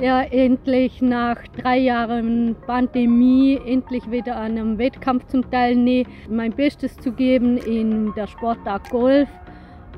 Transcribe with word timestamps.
ja 0.00 0.22
endlich 0.22 1.02
nach 1.02 1.36
drei 1.56 1.78
Jahren 1.78 2.54
Pandemie 2.66 3.60
endlich 3.66 4.08
wieder 4.10 4.36
an 4.36 4.52
einem 4.52 4.78
Wettkampf 4.78 5.26
zum 5.26 5.50
Teilnehmen, 5.50 6.10
mein 6.28 6.52
Bestes 6.52 6.96
zu 6.96 7.12
geben 7.12 7.58
in 7.58 8.12
der 8.14 8.26
Sportart 8.26 8.88
Golf. 8.90 9.28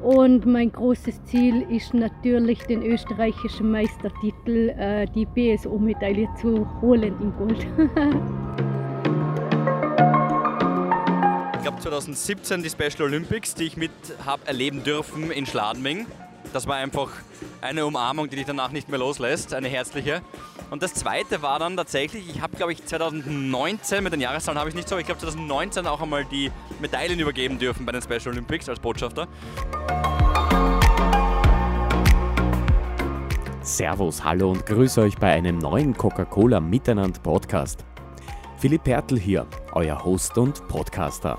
Und 0.03 0.47
mein 0.47 0.73
großes 0.73 1.23
Ziel 1.25 1.63
ist 1.71 1.93
natürlich, 1.93 2.61
den 2.63 2.83
österreichischen 2.83 3.71
Meistertitel, 3.71 4.71
äh, 4.71 5.07
die 5.15 5.27
BSO-Medaille 5.27 6.27
zu 6.41 6.67
holen 6.81 7.15
in 7.21 7.37
Gold. 7.37 7.59
ich 11.57 11.63
glaube 11.63 11.79
2017 11.81 12.63
die 12.63 12.71
Special 12.71 13.03
Olympics, 13.03 13.55
die 13.55 13.65
ich 13.65 13.77
mit 13.77 13.91
habe 14.25 14.47
erleben 14.47 14.83
dürfen 14.83 15.31
in 15.31 15.45
Schladming. 15.45 16.07
Das 16.53 16.67
war 16.67 16.77
einfach 16.77 17.11
eine 17.61 17.87
Umarmung, 17.87 18.29
die 18.29 18.37
dich 18.37 18.47
danach 18.47 18.73
nicht 18.73 18.89
mehr 18.89 18.99
loslässt, 18.99 19.55
eine 19.55 19.69
herzliche. 19.69 20.21
Und 20.71 20.83
das 20.83 20.95
zweite 20.95 21.43
war 21.43 21.59
dann 21.61 21.77
tatsächlich, 21.77 22.29
ich 22.29 22.41
habe 22.41 22.57
glaube 22.57 22.73
ich 22.73 22.85
2019, 22.85 24.03
mit 24.03 24.13
den 24.13 24.21
Jahreszahlen 24.21 24.59
habe 24.59 24.69
ich 24.69 24.75
nicht 24.75 24.89
so, 24.89 24.99
ich 24.99 25.07
glaube 25.07 25.21
2019 25.21 25.87
auch 25.87 26.01
einmal 26.01 26.25
die 26.25 26.51
Medaillen 26.81 27.21
übergeben 27.21 27.59
dürfen 27.59 27.87
bei 27.87 27.93
den 27.93 28.03
Special 28.03 28.29
Olympics 28.29 28.69
als 28.69 28.81
Botschafter. 28.81 29.29
Servus, 33.63 34.25
hallo 34.25 34.51
und 34.51 34.67
grüße 34.67 35.03
euch 35.03 35.17
bei 35.17 35.33
einem 35.33 35.59
neuen 35.59 35.97
Coca-Cola 35.97 36.59
Miteinander 36.61 37.21
Podcast. 37.21 37.85
Philipp 38.57 38.85
Pertl 38.85 39.19
hier, 39.19 39.47
euer 39.73 40.03
Host 40.05 40.37
und 40.37 40.67
Podcaster. 40.67 41.37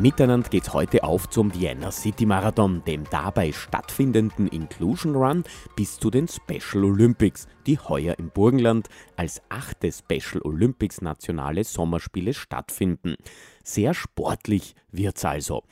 Miteinander 0.00 0.48
geht's 0.48 0.72
heute 0.72 1.02
auf 1.02 1.28
zum 1.28 1.52
Vienna 1.52 1.90
City 1.90 2.24
Marathon, 2.24 2.84
dem 2.86 3.02
dabei 3.10 3.50
stattfindenden 3.50 4.46
Inclusion 4.46 5.16
Run 5.16 5.42
bis 5.74 5.98
zu 5.98 6.08
den 6.08 6.28
Special 6.28 6.84
Olympics, 6.84 7.48
die 7.68 7.78
heuer 7.78 8.18
im 8.18 8.30
Burgenland 8.30 8.88
als 9.16 9.42
achte 9.50 9.92
Special 9.92 10.40
Olympics 10.42 11.02
nationale 11.02 11.64
Sommerspiele 11.64 12.32
stattfinden. 12.32 13.16
Sehr 13.62 13.92
sportlich 13.92 14.74
wird's 14.90 15.24
also. 15.26 15.64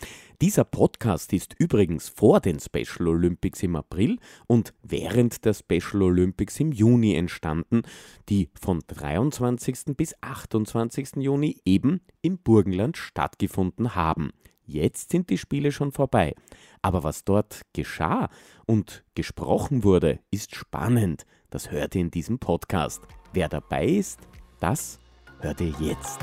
Dieser 0.42 0.64
Podcast 0.64 1.32
ist 1.32 1.54
übrigens 1.58 2.10
vor 2.10 2.40
den 2.40 2.60
Special 2.60 3.08
Olympics 3.08 3.62
im 3.62 3.76
April 3.76 4.18
und 4.46 4.74
während 4.82 5.46
der 5.46 5.54
Special 5.54 6.02
Olympics 6.02 6.60
im 6.60 6.72
Juni 6.72 7.14
entstanden, 7.14 7.80
die 8.28 8.50
von 8.60 8.82
23. 8.86 9.96
bis 9.96 10.14
28. 10.20 11.16
Juni 11.16 11.62
eben 11.64 12.02
im 12.20 12.36
Burgenland 12.36 12.98
stattgefunden 12.98 13.94
haben. 13.94 14.32
Jetzt 14.66 15.12
sind 15.12 15.30
die 15.30 15.38
Spiele 15.38 15.72
schon 15.72 15.92
vorbei. 15.92 16.34
Aber 16.82 17.04
was 17.04 17.24
dort 17.24 17.62
geschah 17.72 18.28
und 18.66 19.04
gesprochen 19.14 19.82
wurde, 19.84 20.18
ist 20.30 20.54
spannend. 20.54 21.24
Das 21.50 21.70
hört 21.70 21.94
ihr 21.94 22.02
in 22.02 22.10
diesem 22.10 22.38
Podcast. 22.38 23.02
Wer 23.32 23.48
dabei 23.48 23.86
ist, 23.86 24.20
das 24.60 25.00
hört 25.40 25.60
ihr 25.60 25.74
jetzt. 25.80 26.18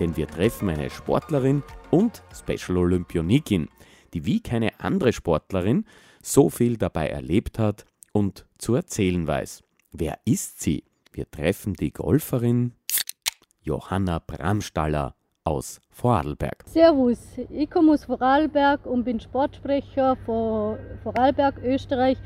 denn 0.00 0.16
wir 0.16 0.26
treffen 0.26 0.70
eine 0.70 0.90
Sportlerin 0.90 1.62
und 1.90 2.24
Special 2.34 2.78
Olympionikin, 2.78 3.68
die 4.14 4.24
wie 4.24 4.40
keine 4.40 4.80
andere 4.80 5.12
Sportlerin 5.12 5.84
so 6.22 6.50
viel 6.50 6.76
dabei 6.76 7.08
erlebt 7.08 7.58
hat 7.58 7.84
und 8.12 8.46
zu 8.58 8.74
erzählen 8.74 9.26
weiß. 9.26 9.62
Wer 9.92 10.18
ist 10.24 10.60
sie? 10.60 10.84
Wir 11.12 11.30
treffen 11.30 11.74
die 11.74 11.92
Golferin 11.92 12.72
Johanna 13.62 14.20
Bramstaller 14.20 15.14
aus 15.50 15.80
Vorarlberg. 15.90 16.62
Servus, 16.66 17.18
ich 17.50 17.68
komme 17.68 17.92
aus 17.92 18.04
Vorarlberg 18.04 18.86
und 18.86 19.04
bin 19.04 19.18
Sportsprecher 19.18 20.16
von 20.24 20.78
Vorarlberg, 21.02 21.58
Österreich 21.64 22.16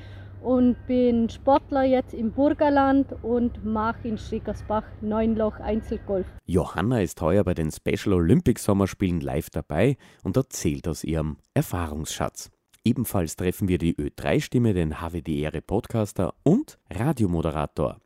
und 0.42 0.76
bin 0.86 1.30
Sportler 1.30 1.84
jetzt 1.84 2.12
im 2.12 2.30
Burgerland 2.30 3.14
und 3.22 3.64
mache 3.64 4.08
in 4.08 4.18
Schickersbach 4.18 4.84
Neunloch 5.00 5.58
Einzelgolf. 5.58 6.26
Johanna 6.44 7.00
ist 7.00 7.20
heuer 7.22 7.44
bei 7.44 7.54
den 7.54 7.72
Special 7.72 8.12
Olympics 8.12 8.64
Sommerspielen 8.64 9.20
live 9.20 9.48
dabei 9.48 9.96
und 10.22 10.36
erzählt 10.36 10.86
aus 10.86 11.02
ihrem 11.02 11.38
Erfahrungsschatz. 11.54 12.50
Ebenfalls 12.84 13.36
treffen 13.36 13.68
wir 13.68 13.78
die 13.78 13.96
Ö3-Stimme, 13.96 14.74
den 14.74 15.00
HWD-Ehre 15.00 15.62
Podcaster 15.62 16.34
und 16.42 16.78
Radiomoderator 16.90 17.96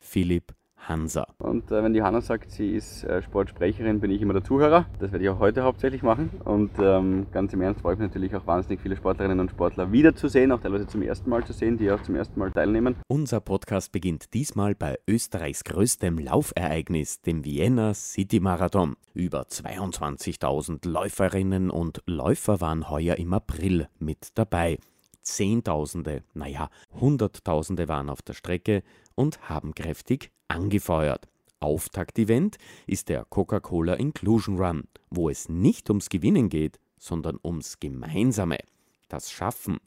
Philipp 0.00 0.57
Hansa. 0.88 1.26
Und 1.38 1.70
äh, 1.70 1.82
wenn 1.82 1.92
die 1.92 2.02
Hanna 2.02 2.20
sagt, 2.20 2.50
sie 2.50 2.70
ist 2.70 3.04
äh, 3.04 3.22
Sportsprecherin, 3.22 4.00
bin 4.00 4.10
ich 4.10 4.22
immer 4.22 4.32
der 4.32 4.44
Zuhörer. 4.44 4.86
Das 4.98 5.12
werde 5.12 5.24
ich 5.24 5.30
auch 5.30 5.38
heute 5.38 5.62
hauptsächlich 5.62 6.02
machen. 6.02 6.30
Und 6.44 6.70
ähm, 6.80 7.26
ganz 7.32 7.52
im 7.52 7.60
Ernst 7.60 7.82
freue 7.82 7.94
ich 7.94 7.98
mich 7.98 8.08
natürlich 8.08 8.34
auch 8.34 8.46
wahnsinnig 8.46 8.80
viele 8.80 8.96
Sportlerinnen 8.96 9.40
und 9.40 9.50
Sportler 9.50 9.92
wiederzusehen, 9.92 10.52
auch 10.52 10.60
teilweise 10.60 10.86
zum 10.86 11.02
ersten 11.02 11.30
Mal 11.30 11.44
zu 11.44 11.52
sehen, 11.52 11.78
die 11.78 11.90
auch 11.90 12.02
zum 12.02 12.16
ersten 12.16 12.38
Mal 12.38 12.50
teilnehmen. 12.50 12.96
Unser 13.06 13.40
Podcast 13.40 13.92
beginnt 13.92 14.34
diesmal 14.34 14.74
bei 14.74 14.98
Österreichs 15.06 15.64
größtem 15.64 16.18
Laufereignis, 16.18 17.20
dem 17.20 17.44
Vienna 17.44 17.94
City 17.94 18.40
Marathon. 18.40 18.96
Über 19.14 19.42
22.000 19.42 20.88
Läuferinnen 20.88 21.70
und 21.70 22.02
Läufer 22.06 22.60
waren 22.60 22.88
heuer 22.88 23.16
im 23.16 23.32
April 23.32 23.88
mit 23.98 24.30
dabei. 24.34 24.78
Zehntausende, 25.22 26.22
naja, 26.32 26.70
Hunderttausende 26.98 27.88
waren 27.88 28.08
auf 28.08 28.22
der 28.22 28.32
Strecke 28.32 28.82
und 29.14 29.50
haben 29.50 29.74
kräftig 29.74 30.30
angefeuert. 30.48 31.28
Auftakt-Event 31.60 32.56
ist 32.86 33.08
der 33.08 33.24
Coca-Cola 33.24 33.94
Inclusion 33.94 34.58
Run, 34.58 34.84
wo 35.10 35.28
es 35.28 35.48
nicht 35.48 35.90
ums 35.90 36.08
Gewinnen 36.08 36.48
geht, 36.48 36.78
sondern 36.98 37.38
ums 37.42 37.80
Gemeinsame. 37.80 38.58
Das 39.08 39.30
Schaffen. 39.30 39.78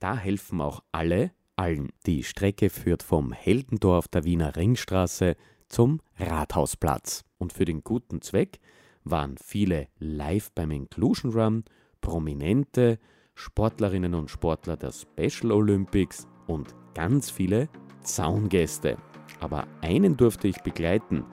Da 0.00 0.16
helfen 0.16 0.60
auch 0.60 0.82
alle 0.92 1.32
allen. 1.56 1.90
Die 2.06 2.24
Strecke 2.24 2.70
führt 2.70 3.02
vom 3.02 3.32
Heldendorf 3.32 4.08
der 4.08 4.24
Wiener 4.24 4.56
Ringstraße 4.56 5.36
zum 5.68 6.00
Rathausplatz. 6.18 7.24
Und 7.38 7.52
für 7.52 7.64
den 7.64 7.84
guten 7.84 8.22
Zweck 8.22 8.60
waren 9.04 9.36
viele 9.38 9.88
live 9.98 10.50
beim 10.52 10.70
Inclusion 10.70 11.32
Run, 11.32 11.64
Prominente, 12.00 12.98
Sportlerinnen 13.34 14.14
und 14.14 14.30
Sportler 14.30 14.76
der 14.76 14.92
Special 14.92 15.52
Olympics 15.52 16.26
und 16.46 16.74
ganz 16.94 17.30
viele 17.30 17.68
Zaungäste. 18.02 18.96
Aber 19.40 19.66
einen 19.80 20.16
durfte 20.16 20.48
ich 20.48 20.58
begleiten, 20.58 21.24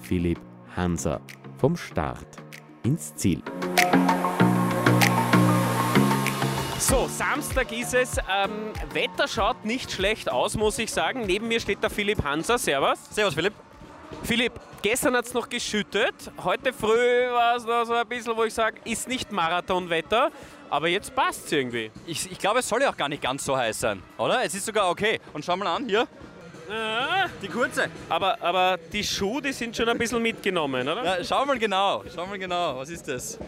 Philipp 0.00 0.40
Hanser, 0.76 1.20
vom 1.58 1.76
Start 1.76 2.26
ins 2.82 3.14
Ziel. 3.16 3.42
So, 6.78 7.08
Samstag 7.08 7.72
ist 7.72 7.94
es. 7.94 8.18
Ähm, 8.18 8.72
Wetter 8.92 9.26
schaut 9.26 9.64
nicht 9.64 9.90
schlecht 9.90 10.30
aus, 10.30 10.56
muss 10.56 10.78
ich 10.78 10.92
sagen. 10.92 11.26
Neben 11.26 11.48
mir 11.48 11.58
steht 11.58 11.82
der 11.82 11.90
Philipp 11.90 12.22
Hanser. 12.22 12.58
Servus. 12.58 12.98
Servus, 13.10 13.34
Philipp. 13.34 13.54
Philipp, 14.22 14.52
gestern 14.82 15.16
hat 15.16 15.24
es 15.24 15.34
noch 15.34 15.48
geschüttet. 15.48 16.14
Heute 16.44 16.72
früh 16.72 17.30
war 17.32 17.56
es 17.56 17.64
noch 17.64 17.84
so 17.84 17.94
ein 17.94 18.06
bisschen, 18.06 18.36
wo 18.36 18.44
ich 18.44 18.54
sage, 18.54 18.76
ist 18.84 19.08
nicht 19.08 19.32
Marathonwetter. 19.32 20.30
Aber 20.70 20.86
jetzt 20.88 21.14
passt 21.14 21.46
es 21.46 21.52
irgendwie. 21.52 21.90
Ich, 22.06 22.30
ich 22.30 22.38
glaube, 22.38 22.60
es 22.60 22.68
soll 22.68 22.82
ja 22.82 22.90
auch 22.90 22.96
gar 22.96 23.08
nicht 23.08 23.22
ganz 23.22 23.44
so 23.44 23.56
heiß 23.56 23.80
sein, 23.80 24.02
oder? 24.18 24.44
Es 24.44 24.54
ist 24.54 24.66
sogar 24.66 24.88
okay. 24.88 25.18
Und 25.32 25.44
schau 25.44 25.56
mal 25.56 25.66
an, 25.66 25.88
hier. 25.88 26.06
Die 27.42 27.48
kurze. 27.48 27.88
Aber, 28.08 28.40
aber 28.42 28.78
die 28.92 29.04
Schuhe, 29.04 29.40
die 29.42 29.52
sind 29.52 29.76
schon 29.76 29.88
ein 29.88 29.98
bisschen 29.98 30.22
mitgenommen, 30.22 30.88
oder? 30.88 31.04
Ja, 31.04 31.24
schau 31.24 31.44
mal 31.44 31.58
genau. 31.58 32.02
Schau 32.14 32.26
mal 32.26 32.38
genau. 32.38 32.78
Was 32.78 32.90
ist 32.90 33.06
das? 33.08 33.38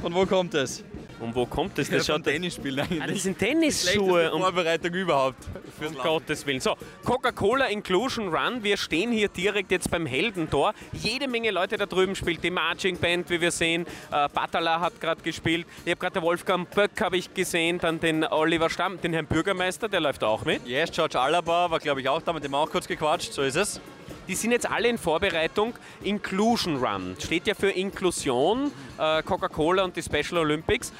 Von 0.00 0.14
wo 0.14 0.24
kommt 0.26 0.54
das? 0.54 0.82
Und 1.20 1.34
wo 1.34 1.46
kommt 1.46 1.76
das? 1.78 1.90
Das, 1.90 2.06
schaut 2.06 2.24
Tennis 2.24 2.54
spielen 2.54 2.80
eigentlich. 2.80 3.02
Ah, 3.02 3.06
das 3.06 3.22
sind 3.22 3.38
Tennisschuhe. 3.38 4.30
Die 4.32 4.40
Vorbereitung 4.40 4.92
überhaupt. 4.92 5.44
Um 5.80 5.94
Gottes 5.94 6.46
Willen. 6.46 6.60
So, 6.60 6.76
Coca-Cola 7.04 7.66
Inclusion 7.66 8.28
Run. 8.28 8.62
Wir 8.62 8.76
stehen 8.76 9.10
hier 9.10 9.28
direkt 9.28 9.70
jetzt 9.70 9.90
beim 9.90 10.06
Heldentor. 10.06 10.74
Jede 10.92 11.28
Menge 11.28 11.50
Leute 11.50 11.76
da 11.76 11.86
drüben 11.86 12.14
spielt 12.14 12.42
die 12.42 12.50
Marching 12.50 12.98
Band, 12.98 13.30
wie 13.30 13.40
wir 13.40 13.50
sehen. 13.50 13.86
Äh, 14.12 14.28
Batala 14.32 14.80
hat 14.80 15.00
gerade 15.00 15.22
gespielt. 15.22 15.66
Ich 15.84 15.90
habe 15.90 16.00
gerade 16.00 16.20
den 16.20 16.22
Wolfgang 16.22 16.70
Böck 16.70 17.00
habe 17.00 17.16
ich 17.16 17.32
gesehen, 17.34 17.78
dann 17.78 18.00
den 18.00 18.24
Oliver 18.24 18.70
Stamm, 18.70 19.00
den 19.00 19.12
Herrn 19.12 19.26
Bürgermeister, 19.26 19.88
der 19.88 20.00
läuft 20.00 20.22
auch 20.24 20.44
mit. 20.44 20.66
Yes, 20.66 20.90
George 20.92 21.18
Alaba 21.18 21.70
war 21.70 21.78
glaube 21.78 22.00
ich 22.00 22.08
auch 22.08 22.22
da, 22.22 22.32
mit 22.32 22.44
dem 22.44 22.54
auch 22.54 22.70
kurz 22.70 22.86
gequatscht. 22.86 23.32
So 23.32 23.42
ist 23.42 23.56
es. 23.56 23.80
Die 24.28 24.34
sind 24.34 24.52
jetzt 24.52 24.70
alle 24.70 24.88
in 24.88 24.98
Vorbereitung. 24.98 25.72
Inclusion 26.04 26.76
Run 26.76 27.16
steht 27.18 27.46
ja 27.46 27.54
für 27.54 27.70
Inklusion, 27.70 28.70
äh, 28.98 29.22
Coca-Cola 29.22 29.84
und 29.84 29.96
die 29.96 30.02
Special 30.02 30.42
Olympics. 30.42 30.92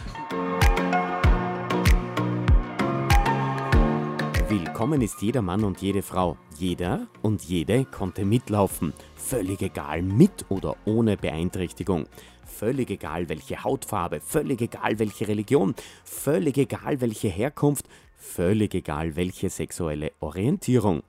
Willkommen 4.49 5.03
ist 5.03 5.21
jeder 5.21 5.43
Mann 5.43 5.63
und 5.63 5.83
jede 5.83 6.01
Frau. 6.01 6.39
Jeder 6.57 7.07
und 7.21 7.43
jede 7.43 7.85
konnte 7.85 8.25
mitlaufen. 8.25 8.95
Völlig 9.15 9.61
egal, 9.61 10.01
mit 10.01 10.47
oder 10.49 10.77
ohne 10.87 11.19
Beeinträchtigung. 11.19 12.07
Völlig 12.47 12.89
egal, 12.89 13.29
welche 13.29 13.63
Hautfarbe, 13.63 14.21
völlig 14.21 14.63
egal, 14.63 14.99
welche 14.99 15.29
Religion, 15.29 15.75
völlig 16.03 16.57
egal, 16.57 17.03
welche 17.03 17.29
Herkunft, 17.29 17.85
völlig 18.17 18.75
egal, 18.75 19.17
welche 19.17 19.51
sexuelle 19.51 20.13
Orientierung. 20.21 21.03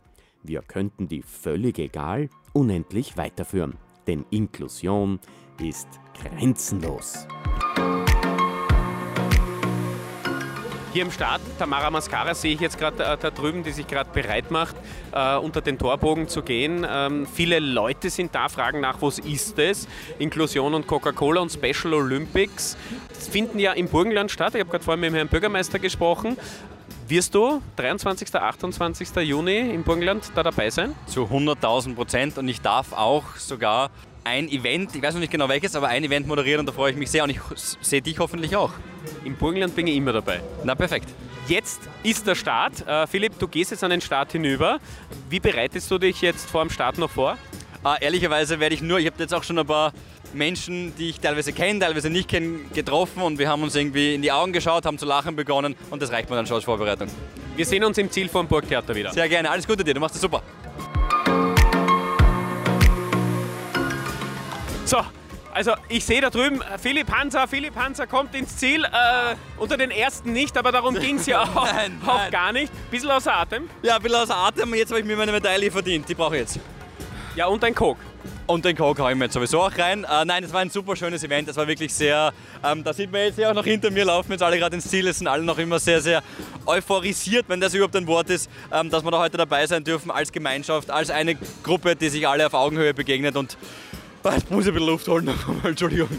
Wir 0.44 0.62
könnten 0.62 1.08
die 1.08 1.22
völlig 1.22 1.80
egal 1.80 2.30
unendlich 2.54 3.18
weiterführen. 3.18 3.76
Denn 4.08 4.26
Inklusion, 4.32 5.20
ist 5.62 5.88
grenzenlos. 6.20 7.28
Hier 10.92 11.04
im 11.04 11.12
Start, 11.12 11.42
Tamara 11.60 11.92
Mascara 11.92 12.34
sehe 12.34 12.56
ich 12.56 12.60
jetzt 12.62 12.80
gerade 12.80 13.04
äh, 13.04 13.18
da 13.18 13.30
drüben, 13.30 13.62
die 13.64 13.72
sich 13.72 13.86
gerade 13.86 14.10
bereit 14.12 14.50
macht, 14.50 14.76
äh, 15.12 15.38
unter 15.38 15.62
den 15.62 15.78
Torbogen 15.78 16.28
zu 16.28 16.42
gehen. 16.42 16.86
Ähm, 16.90 17.28
viele 17.28 17.60
Leute 17.60 18.10
sind 18.10 18.34
da, 18.34 18.50
fragen 18.50 18.80
nach, 18.80 19.00
was 19.02 19.20
ist 19.20 19.60
es? 19.60 19.88
Inklusion 20.18 20.74
und 20.74 20.88
Coca-Cola 20.88 21.42
und 21.42 21.52
Special 21.52 21.94
Olympics 21.94 22.76
das 23.20 23.28
finden 23.28 23.60
ja 23.60 23.74
im 23.74 23.90
Burgenland 23.90 24.32
statt. 24.32 24.56
Ich 24.56 24.62
habe 24.62 24.70
gerade 24.72 24.84
vorhin 24.84 25.02
mit 25.02 25.10
dem 25.10 25.16
Herrn 25.16 25.28
Bürgermeister 25.28 25.78
gesprochen. 25.78 26.38
Wirst 27.10 27.34
du 27.34 27.60
23. 27.78 28.36
28. 28.36 29.16
Juni 29.24 29.58
im 29.58 29.82
Burgenland 29.82 30.32
da 30.36 30.44
dabei 30.44 30.70
sein? 30.70 30.94
Zu 31.08 31.24
100.000 31.24 31.96
Prozent 31.96 32.38
und 32.38 32.48
ich 32.48 32.62
darf 32.62 32.94
auch 32.94 33.36
sogar 33.36 33.90
ein 34.24 34.48
Event, 34.48 34.96
ich 34.96 35.02
weiß 35.02 35.16
noch 35.16 35.20
nicht 35.20 35.32
genau 35.32 35.50
welches, 35.50 35.76
aber 35.76 35.88
ein 35.88 36.04
Event 36.04 36.28
moderieren 36.28 36.60
und 36.60 36.66
da 36.68 36.72
freue 36.72 36.92
ich 36.92 36.98
mich 36.98 37.10
sehr 37.10 37.24
und 37.24 37.32
ich 37.32 37.40
sehe 37.82 38.04
dich 38.04 38.20
hoffentlich 38.20 38.56
auch. 38.56 38.74
Im 39.26 39.36
Burgenland 39.36 39.76
bin 39.76 39.88
ich 39.88 39.96
immer 39.96 40.14
dabei. 40.14 40.42
Na 40.64 40.76
perfekt. 40.76 41.10
Jetzt 41.48 41.82
ist 42.04 42.28
der 42.28 42.36
Start. 42.36 42.88
Äh, 42.88 43.08
Philipp, 43.08 43.40
du 43.40 43.48
gehst 43.48 43.72
jetzt 43.72 43.84
an 43.84 43.90
den 43.90 44.02
Start 44.02 44.34
hinüber. 44.34 44.80
Wie 45.32 45.40
bereitest 45.40 45.90
du 45.90 45.98
dich 45.98 46.22
jetzt 46.22 46.48
vor 46.48 46.62
dem 46.62 46.70
Start 46.70 47.00
noch 47.00 47.10
vor? 47.10 47.40
Äh, 47.84 48.04
ehrlicherweise 48.06 48.60
werde 48.60 48.76
ich 48.76 48.84
nur, 48.84 49.00
ich 49.00 49.08
habe 49.08 49.16
jetzt 49.18 49.34
auch 49.34 49.44
schon 49.44 49.58
ein 49.58 49.66
paar 49.66 49.94
Menschen, 50.34 50.96
die 50.96 51.10
ich 51.10 51.20
teilweise 51.20 51.54
kenne, 51.54 51.80
teilweise 51.80 52.10
nicht 52.10 52.30
kenne, 52.30 52.60
getroffen 52.74 53.22
und 53.22 53.40
wir 53.40 53.50
haben 53.50 53.64
uns 53.64 53.76
irgendwie 53.76 54.16
in 54.16 54.22
die 54.22 54.32
Augen 54.32 54.54
geschaut, 54.54 54.86
haben 54.86 54.98
zu 54.98 55.06
lachen 55.06 55.36
begonnen 55.36 55.76
und 55.90 56.02
das 56.02 56.12
reicht 56.12 56.30
mir 56.30 56.36
dann 56.36 56.46
schon 56.46 56.56
als 56.56 56.66
Vorbereitung. 56.66 57.08
Wir 57.56 57.66
sehen 57.66 57.84
uns 57.84 57.98
im 57.98 58.10
Ziel 58.10 58.30
vom 58.30 58.48
Burgtheater 58.48 58.96
wieder. 58.96 59.12
Sehr 59.12 59.28
gerne, 59.28 59.50
alles 59.50 59.68
Gute 59.68 59.84
dir, 59.84 59.94
du 59.94 60.00
machst 60.00 60.16
es 60.16 60.22
super. 60.22 60.42
So, 64.86 64.98
also 65.54 65.74
ich 65.90 66.06
sehe 66.06 66.22
da 66.22 66.30
drüben, 66.30 66.62
Philipp 66.82 67.12
Hanser, 67.12 67.48
Philipp 67.48 67.76
Hanser 67.76 68.08
kommt 68.08 68.34
ins 68.34 68.58
Ziel. 68.58 68.86
Äh, 68.86 69.36
unter 69.58 69.78
den 69.78 69.92
ersten 69.92 70.32
nicht, 70.32 70.58
aber 70.58 70.72
darum 70.72 70.96
ging 71.00 71.18
es 71.18 71.26
ja 71.26 71.44
auch, 71.44 71.66
nein, 71.66 72.00
auch 72.06 72.16
nein. 72.16 72.32
gar 72.32 72.52
nicht. 72.54 72.72
Bisschen 72.90 73.12
außer 73.12 73.36
Atem? 73.36 73.70
Ja, 73.82 73.98
ein 73.98 74.02
bisschen 74.02 74.18
außer 74.18 74.36
Atem 74.36 74.72
und 74.72 74.78
jetzt 74.78 74.90
habe 74.90 75.02
ich 75.02 75.06
mir 75.06 75.18
meine 75.18 75.32
Medaille 75.32 75.70
verdient. 75.70 76.08
Die 76.08 76.16
brauche 76.16 76.36
ich 76.38 76.42
jetzt. 76.42 76.60
Ja, 77.36 77.48
und 77.48 77.64
ein 77.64 77.76
Coke. 77.76 78.02
Und 78.48 78.66
den 78.66 78.76
Coke 78.76 79.02
haue 79.02 79.12
ich 79.12 79.18
mir 79.18 79.26
jetzt 79.26 79.34
sowieso 79.34 79.62
auch 79.62 79.78
rein. 79.78 80.04
Äh, 80.04 80.26
nein, 80.26 80.44
es 80.44 80.52
war 80.52 80.62
ein 80.62 80.70
super 80.70 80.96
schönes 80.96 81.24
Event. 81.24 81.48
Es 81.48 81.56
war 81.56 81.68
wirklich 81.68 81.94
sehr, 81.94 82.34
ähm, 82.64 82.84
da 82.84 82.94
sieht 82.94 83.12
man 83.12 83.22
jetzt 83.22 83.38
ja 83.38 83.52
auch 83.52 83.54
noch 83.54 83.64
hinter 83.64 83.92
mir 83.92 84.06
laufen 84.06 84.32
jetzt 84.32 84.42
alle 84.42 84.58
gerade 84.58 84.76
ins 84.76 84.90
Ziel. 84.90 85.08
Es 85.08 85.20
sind 85.20 85.28
alle 85.28 85.44
noch 85.44 85.58
immer 85.58 85.80
sehr, 85.80 86.02
sehr 86.02 86.24
euphorisiert, 86.66 87.46
wenn 87.48 87.62
das 87.62 87.74
überhaupt 87.74 87.96
ein 87.96 88.08
Wort 88.08 88.30
ist, 88.30 88.50
ähm, 88.72 88.90
dass 88.90 89.04
wir 89.04 89.12
da 89.12 89.20
heute 89.20 89.38
dabei 89.38 89.66
sein 89.68 89.84
dürfen 89.84 90.10
als 90.12 90.32
Gemeinschaft, 90.32 90.90
als 90.90 91.12
eine 91.12 91.38
Gruppe, 91.64 91.96
die 91.96 92.10
sich 92.10 92.28
alle 92.28 92.46
auf 92.48 92.54
Augenhöhe 92.54 92.94
begegnet 92.94 93.36
und 93.36 93.58
Jetzt 94.24 94.52
muss 94.52 94.66
ich 94.66 94.72
ein 94.72 94.74
bisschen 94.74 94.90
Luft 94.90 95.08
holen, 95.08 95.30
Entschuldigung. 95.64 96.10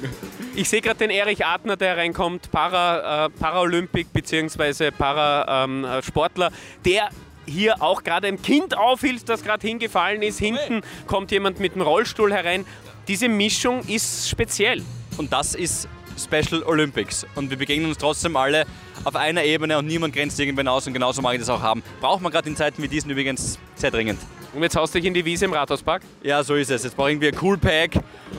Ich 0.55 0.71
sehe 0.71 0.81
gerade 0.81 0.97
den 0.97 1.11
Erich 1.11 1.45
Adner, 1.45 1.77
der 1.77 1.99
reinkommt, 1.99 2.51
Para, 2.51 3.27
äh, 3.27 3.29
Paralympic 3.29 4.06
bzw. 4.13 4.91
Parasportler, 4.91 6.47
ähm, 6.47 6.53
der 6.85 7.11
hier 7.47 7.83
auch 7.83 8.03
gerade 8.03 8.29
ein 8.29 8.41
Kind 8.41 8.77
aufhilft, 8.77 9.29
das 9.29 9.43
gerade 9.43 9.67
hingefallen 9.67 10.23
ist. 10.23 10.39
Hinten 10.39 10.83
kommt 11.07 11.31
jemand 11.31 11.61
mit 11.61 11.75
dem 11.75 11.83
Rollstuhl 11.83 12.33
herein. 12.33 12.65
Diese 13.09 13.29
Mischung 13.29 13.81
ist 13.87 14.29
speziell. 14.29 14.83
Und 15.17 15.33
das 15.33 15.55
ist 15.55 15.89
Special 16.17 16.63
Olympics. 16.65 17.27
Und 17.35 17.51
wir 17.51 17.57
begegnen 17.57 17.89
uns 17.89 17.99
trotzdem 17.99 18.37
alle 18.37 18.67
auf 19.05 19.17
einer 19.17 19.45
Ebene 19.45 19.79
und 19.79 19.87
niemand 19.87 20.15
grenzt 20.15 20.39
irgendwen 20.39 20.69
aus 20.69 20.87
und 20.87 20.93
genauso 20.93 21.23
mag 21.23 21.35
ich 21.35 21.41
das 21.41 21.49
auch 21.49 21.63
haben. 21.63 21.83
Braucht 22.01 22.21
man 22.21 22.31
gerade 22.31 22.49
in 22.49 22.57
Zeiten 22.57 22.83
wie 22.83 22.89
diesen 22.89 23.11
übrigens 23.11 23.59
sehr 23.75 23.91
dringend. 23.91 24.21
Und 24.53 24.63
jetzt 24.63 24.77
haust 24.77 24.95
du 24.95 24.99
dich 24.99 25.07
in 25.07 25.15
die 25.15 25.25
Wiese 25.25 25.45
im 25.45 25.53
Rathauspark? 25.53 26.03
Ja, 26.23 26.43
so 26.43 26.55
ist 26.55 26.71
es. 26.71 26.85
Jetzt 26.85 26.97
brauchen 26.97 27.21
wir 27.21 27.33
Cool 27.41 27.57
Pack 27.57 27.93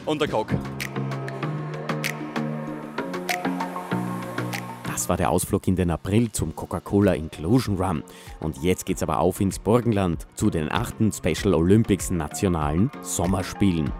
und 0.06 0.22
der 0.22 0.28
Coke. 0.28 0.60
War 5.12 5.18
der 5.18 5.30
Ausflug 5.30 5.68
in 5.68 5.76
den 5.76 5.92
April 5.92 6.32
zum 6.32 6.56
Coca-Cola 6.56 7.12
Inclusion 7.12 7.76
Run. 7.76 8.02
Und 8.40 8.64
jetzt 8.64 8.86
geht's 8.86 9.04
aber 9.04 9.20
auf 9.20 9.42
ins 9.42 9.60
Burgenland 9.60 10.26
zu 10.36 10.50
den 10.50 10.72
achten 10.72 11.12
Special 11.12 11.54
Olympics 11.54 12.12
nationalen 12.12 12.90
Sommerspielen. 13.02 13.92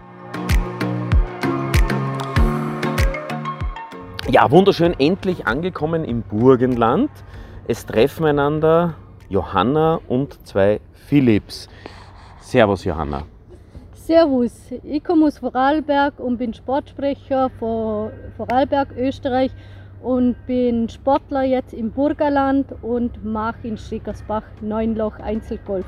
Ja, 4.30 4.50
wunderschön, 4.50 4.98
endlich 4.98 5.46
angekommen 5.46 6.06
im 6.06 6.22
Burgenland. 6.22 7.10
Es 7.68 7.84
treffen 7.84 8.24
einander 8.24 8.94
Johanna 9.28 10.00
und 10.08 10.46
zwei 10.46 10.80
Philips. 10.94 11.68
Servus, 12.40 12.84
Johanna. 12.84 13.24
Servus, 13.92 14.72
ich 14.82 15.04
komme 15.04 15.26
aus 15.26 15.36
Vorarlberg 15.36 16.18
und 16.20 16.38
bin 16.38 16.54
Sportsprecher 16.54 17.50
von 17.58 18.12
Vorarlberg, 18.38 18.96
Österreich 18.96 19.50
und 20.02 20.36
bin 20.46 20.88
Sportler 20.88 21.42
jetzt 21.42 21.72
im 21.72 21.90
Burgerland 21.90 22.66
und 22.82 23.24
mache 23.24 23.68
in 23.68 23.78
Schickersbach 23.78 24.44
Neunloch 24.60 25.18
Einzelgolf. 25.18 25.86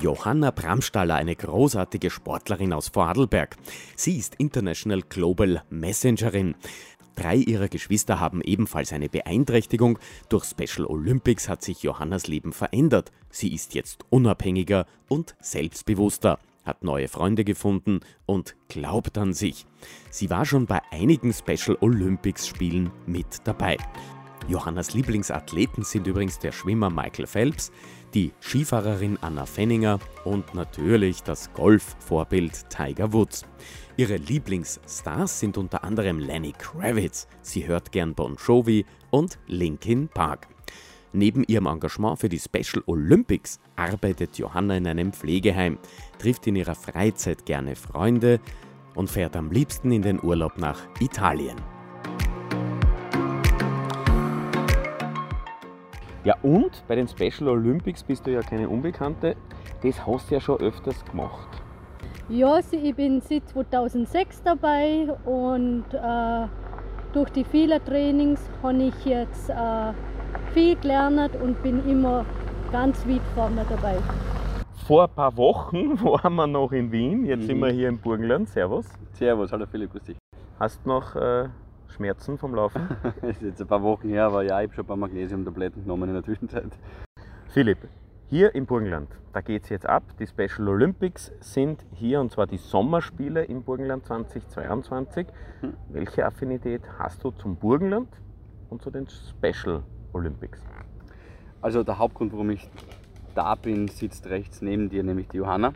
Johanna 0.00 0.50
Bramstaller, 0.50 1.14
eine 1.14 1.34
großartige 1.34 2.10
Sportlerin 2.10 2.74
aus 2.74 2.88
Vorarlberg. 2.88 3.56
Sie 3.96 4.18
ist 4.18 4.34
International 4.36 5.00
Global 5.00 5.62
Messengerin. 5.70 6.56
Drei 7.16 7.36
ihrer 7.36 7.68
Geschwister 7.68 8.20
haben 8.20 8.42
ebenfalls 8.42 8.92
eine 8.92 9.08
Beeinträchtigung. 9.08 9.98
Durch 10.28 10.44
Special 10.44 10.86
Olympics 10.86 11.48
hat 11.48 11.62
sich 11.62 11.82
Johannas 11.82 12.26
Leben 12.26 12.52
verändert. 12.52 13.12
Sie 13.30 13.54
ist 13.54 13.74
jetzt 13.74 14.04
unabhängiger 14.10 14.84
und 15.08 15.36
selbstbewusster, 15.40 16.38
hat 16.64 16.84
neue 16.84 17.08
Freunde 17.08 17.44
gefunden 17.44 18.00
und 18.26 18.56
glaubt 18.68 19.18
an 19.18 19.32
sich. 19.32 19.66
Sie 20.10 20.30
war 20.30 20.44
schon 20.44 20.66
bei 20.66 20.80
einigen 20.90 21.32
Special 21.32 21.76
Olympics 21.80 22.46
Spielen 22.46 22.90
mit 23.06 23.26
dabei. 23.44 23.76
Johannas 24.48 24.92
Lieblingsathleten 24.92 25.84
sind 25.84 26.06
übrigens 26.06 26.38
der 26.38 26.52
Schwimmer 26.52 26.90
Michael 26.90 27.26
Phelps, 27.26 27.72
die 28.12 28.32
Skifahrerin 28.40 29.18
Anna 29.20 29.46
Fenninger 29.46 29.98
und 30.24 30.54
natürlich 30.54 31.22
das 31.22 31.52
Golfvorbild 31.54 32.68
Tiger 32.68 33.12
Woods. 33.12 33.46
Ihre 33.96 34.16
Lieblingsstars 34.16 35.40
sind 35.40 35.56
unter 35.56 35.82
anderem 35.82 36.18
Lenny 36.18 36.52
Kravitz, 36.52 37.26
sie 37.42 37.66
hört 37.66 37.90
gern 37.90 38.14
Bon 38.14 38.36
Jovi 38.36 38.84
und 39.10 39.38
Linkin 39.46 40.08
Park. 40.08 40.53
Neben 41.16 41.44
ihrem 41.44 41.66
Engagement 41.66 42.18
für 42.18 42.28
die 42.28 42.40
Special 42.40 42.82
Olympics 42.86 43.60
arbeitet 43.76 44.36
Johanna 44.36 44.76
in 44.76 44.88
einem 44.88 45.12
Pflegeheim, 45.12 45.78
trifft 46.18 46.48
in 46.48 46.56
ihrer 46.56 46.74
Freizeit 46.74 47.46
gerne 47.46 47.76
Freunde 47.76 48.40
und 48.96 49.08
fährt 49.08 49.36
am 49.36 49.52
liebsten 49.52 49.92
in 49.92 50.02
den 50.02 50.20
Urlaub 50.20 50.58
nach 50.58 50.80
Italien. 50.98 51.56
Ja, 56.24 56.34
und 56.42 56.82
bei 56.88 56.96
den 56.96 57.06
Special 57.06 57.48
Olympics 57.48 58.02
bist 58.02 58.26
du 58.26 58.32
ja 58.32 58.40
keine 58.40 58.68
Unbekannte. 58.68 59.36
Das 59.84 60.04
hast 60.04 60.30
du 60.30 60.34
ja 60.34 60.40
schon 60.40 60.58
öfters 60.58 61.04
gemacht. 61.04 61.62
Ja, 62.28 62.58
ich 62.58 62.94
bin 62.96 63.20
seit 63.20 63.48
2006 63.50 64.42
dabei 64.42 65.16
und 65.24 65.84
äh, 65.92 66.48
durch 67.12 67.30
die 67.30 67.44
vielen 67.44 67.84
Trainings 67.84 68.40
habe 68.64 68.82
ich 68.82 69.04
jetzt 69.04 69.50
äh, 69.50 69.92
viel 70.52 70.76
gelernt 70.76 71.36
und 71.42 71.62
bin 71.62 71.88
immer 71.88 72.24
ganz 72.72 73.06
weit 73.06 73.22
vorne 73.34 73.64
dabei. 73.68 73.98
Vor 74.86 75.04
ein 75.04 75.14
paar 75.14 75.36
Wochen 75.36 75.98
waren 76.04 76.34
wir 76.34 76.46
noch 76.46 76.72
in 76.72 76.92
Wien, 76.92 77.24
jetzt 77.24 77.42
mhm. 77.42 77.46
sind 77.46 77.58
wir 77.60 77.70
hier 77.70 77.88
im 77.88 77.98
Burgenland. 77.98 78.48
Servus. 78.48 78.86
Servus, 79.12 79.52
hallo 79.52 79.66
Philipp, 79.66 79.92
grüß 79.92 80.02
dich. 80.02 80.18
Hast 80.58 80.84
du 80.84 80.88
noch 80.88 81.16
äh, 81.16 81.48
Schmerzen 81.88 82.36
vom 82.38 82.54
Laufen? 82.54 82.88
das 83.22 83.36
ist 83.36 83.42
jetzt 83.42 83.60
ein 83.60 83.66
paar 83.66 83.82
Wochen 83.82 84.08
her, 84.08 84.26
aber 84.26 84.42
ja, 84.42 84.60
ich 84.60 84.66
habe 84.66 84.74
schon 84.74 84.84
ein 84.84 84.88
paar 84.88 84.96
Magnesium-Tabletten 84.96 85.82
genommen 85.82 86.08
in 86.08 86.14
der 86.14 86.24
Zwischenzeit. 86.24 86.70
Philipp, 87.48 87.78
hier 88.28 88.54
im 88.54 88.66
Burgenland, 88.66 89.08
da 89.32 89.40
geht 89.40 89.62
es 89.62 89.68
jetzt 89.68 89.86
ab. 89.86 90.02
Die 90.18 90.26
Special 90.26 90.68
Olympics 90.68 91.32
sind 91.40 91.84
hier 91.92 92.20
und 92.20 92.32
zwar 92.32 92.46
die 92.46 92.56
Sommerspiele 92.56 93.44
im 93.44 93.62
Burgenland 93.62 94.06
2022. 94.06 95.26
Hm. 95.60 95.74
Welche 95.90 96.26
Affinität 96.26 96.82
hast 96.98 97.22
du 97.22 97.30
zum 97.30 97.56
Burgenland 97.56 98.08
und 98.70 98.82
zu 98.82 98.90
den 98.90 99.06
Special 99.08 99.82
Olympics? 100.14 100.60
Also 101.60 101.82
der 101.82 101.98
Hauptgrund, 101.98 102.32
warum 102.32 102.50
ich 102.50 102.68
da 103.34 103.54
bin, 103.54 103.88
sitzt 103.88 104.26
rechts 104.26 104.62
neben 104.62 104.88
dir, 104.88 105.02
nämlich 105.02 105.28
die 105.28 105.38
Johanna. 105.38 105.72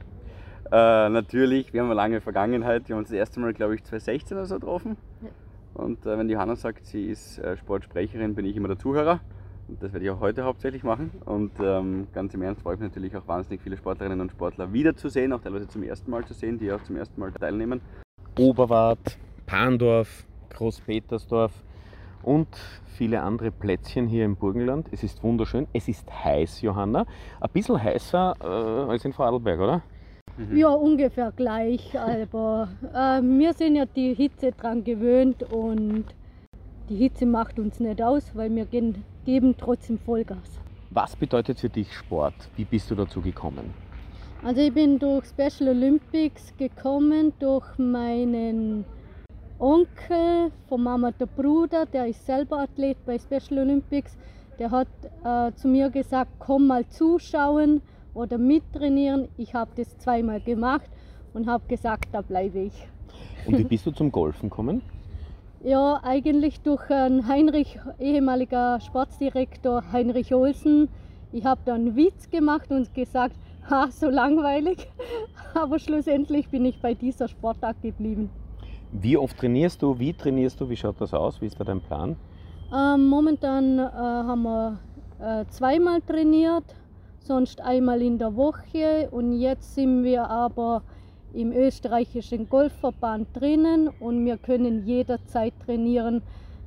Äh, 0.71 1.09
natürlich, 1.09 1.73
wir 1.73 1.81
haben 1.81 1.89
eine 1.89 1.95
lange 1.95 2.21
Vergangenheit. 2.21 2.89
Wir 2.89 2.95
haben 2.95 3.01
uns 3.01 3.09
das 3.09 3.17
erste 3.17 3.41
Mal, 3.41 3.55
glaube 3.55 3.75
ich, 3.75 3.85
2016 3.85 4.37
oder 4.37 4.47
so 4.47 4.55
getroffen. 4.57 4.97
Ja. 5.23 5.29
Und 5.75 6.05
äh, 6.07 6.19
wenn 6.19 6.29
die 6.29 6.35
Johanna 6.35 6.57
sagt, 6.57 6.87
sie 6.87 7.07
ist 7.07 7.39
äh, 7.39 7.57
Sportsprecherin, 7.57 8.35
bin 8.35 8.45
ich 8.45 8.57
immer 8.57 8.69
der 8.69 8.79
Zuhörer. 8.79 9.21
Und 9.69 9.83
das 9.83 9.93
werde 9.93 10.05
ich 10.05 10.11
auch 10.11 10.21
heute 10.21 10.45
hauptsächlich 10.45 10.83
machen. 10.83 11.11
Und 11.25 11.53
ähm, 11.61 12.09
ganz 12.13 12.35
im 12.35 12.43
Ernst 12.43 12.63
freue 12.63 12.75
ich 12.75 12.81
mich 12.81 12.91
natürlich 12.91 13.17
auch 13.17 13.27
wahnsinnig 13.29 13.63
viele 13.63 13.77
Sportlerinnen 13.77 14.21
und 14.21 14.33
Sportler 14.33 14.73
wiederzusehen, 14.73 15.33
auch 15.33 15.41
teilweise 15.41 15.69
zum 15.69 15.83
ersten 15.83 16.11
Mal 16.11 16.25
zu 16.25 16.35
sehen, 16.35 16.59
die 16.59 16.73
auch 16.73 16.83
zum 16.83 16.97
ersten 16.97 17.21
Mal 17.21 17.33
teilnehmen. 17.33 17.81
Oberwart, 18.39 19.19
Pandorf, 19.47 20.27
Großpetersdorf 20.51 21.53
und 22.23 22.49
viele 22.97 23.23
andere 23.23 23.51
Plätzchen 23.51 24.07
hier 24.07 24.25
im 24.25 24.37
Burgenland. 24.37 24.89
Es 24.91 25.03
ist 25.03 25.23
wunderschön. 25.23 25.67
Es 25.73 25.89
ist 25.89 26.09
heiß, 26.25 26.63
Johanna. 26.63 27.07
Ein 27.41 27.51
bisschen 27.53 27.83
heißer 27.83 28.35
äh, 28.41 28.91
als 28.91 29.05
in 29.05 29.13
Vorarlberg, 29.13 29.61
oder? 29.61 29.83
Mhm. 30.37 30.57
Ja, 30.57 30.69
ungefähr 30.69 31.33
gleich, 31.35 31.99
aber 31.99 32.69
äh, 32.95 33.21
wir 33.23 33.53
sind 33.55 33.77
ja 33.77 33.87
die 33.87 34.15
Hitze 34.15 34.53
dran 34.53 34.85
gewöhnt 34.85 35.43
und 35.53 36.05
die 36.89 36.97
Hitze 36.97 37.27
macht 37.27 37.59
uns 37.59 37.81
nicht 37.81 38.01
aus, 38.01 38.31
weil 38.35 38.55
wir 38.55 38.65
gehen, 38.65 39.05
geben 39.25 39.55
trotzdem 39.59 39.99
Vollgas. 39.99 40.61
Was 40.91 41.17
bedeutet 41.17 41.61
für 41.61 41.69
dich 41.69 41.93
Sport? 41.93 42.35
Wie 42.57 42.65
bist 42.65 42.91
du 42.91 42.95
dazu 42.95 43.21
gekommen? 43.21 43.75
Also 44.43 44.61
ich 44.61 44.73
bin 44.73 44.99
durch 44.99 45.27
Special 45.27 45.71
Olympics 45.71 46.55
gekommen, 46.57 47.33
durch 47.41 47.67
meinen 47.77 48.85
Onkel, 49.61 50.53
von 50.69 50.83
Mama 50.85 51.11
der 51.11 51.27
Bruder, 51.27 51.85
der 51.85 52.07
ist 52.07 52.25
selber 52.25 52.61
Athlet 52.61 52.97
bei 53.05 53.19
Special 53.19 53.61
Olympics. 53.61 54.17
Der 54.61 54.71
hat 54.71 54.89
äh, 55.25 55.53
zu 55.57 55.67
mir 55.67 55.91
gesagt, 55.91 56.31
komm 56.39 56.69
mal 56.69 56.89
zuschauen 56.89 57.83
oder 58.15 58.39
mittrainieren. 58.39 59.29
Ich 59.37 59.55
habe 59.55 59.73
das 59.75 59.99
zweimal 59.99 60.41
gemacht 60.41 60.89
und 61.35 61.49
habe 61.49 61.67
gesagt, 61.67 62.07
da 62.13 62.21
bleibe 62.21 62.61
ich. 62.61 62.89
Und 63.47 63.59
wie 63.59 63.65
bist 63.69 63.85
du 63.85 63.91
zum 63.91 64.13
Golfen 64.13 64.49
gekommen? 64.49 64.81
Ja, 65.65 66.01
eigentlich 66.05 66.61
durch 66.61 66.89
einen 66.89 67.27
Heinrich, 67.27 67.81
ehemaliger 67.99 68.79
Sportdirektor 68.81 69.83
Heinrich 69.91 70.33
Olsen. 70.33 70.89
Ich 71.33 71.45
habe 71.45 71.61
da 71.65 71.75
einen 71.75 71.97
Witz 71.97 72.31
gemacht 72.31 72.71
und 72.71 72.95
gesagt, 72.95 73.35
ha, 73.69 73.89
so 73.91 74.09
langweilig. 74.09 74.89
Aber 75.55 75.81
schlussendlich 75.81 76.49
bin 76.49 76.65
ich 76.65 76.81
bei 76.81 76.95
dieser 76.95 77.27
Sportart 77.27 77.83
geblieben. 77.83 78.31
Wie 78.93 79.17
oft 79.17 79.39
trainierst 79.39 79.83
du? 79.83 79.99
Wie 79.99 80.13
trainierst 80.15 80.61
du? 80.61 80.69
Wie 80.69 80.77
schaut 80.77 81.01
das 81.01 81.13
aus? 81.13 81.41
Wie 81.41 81.47
ist 81.47 81.61
da 81.61 81.65
dein 81.65 81.81
Plan? 81.81 82.17
Ähm, 82.75 83.07
momentan 83.07 83.79
äh, 83.79 83.83
haben 83.83 84.43
wir 84.43 84.79
äh, 85.21 85.45
zweimal 85.51 86.01
trainiert, 86.01 86.65
sonst 87.21 87.61
einmal 87.61 88.01
in 88.01 88.19
der 88.19 88.35
Woche. 88.35 89.09
Und 89.11 89.39
jetzt 89.39 89.75
sind 89.75 90.05
wir 90.05 90.29
aber 90.29 90.83
im 91.35 91.53
österreichischen 91.53 92.49
Golfverband 92.49 93.29
drinnen 93.35 93.89
und 94.01 94.25
wir 94.25 94.39
können 94.39 94.87
jederzeit 94.87 95.53
trainieren, 95.65 96.23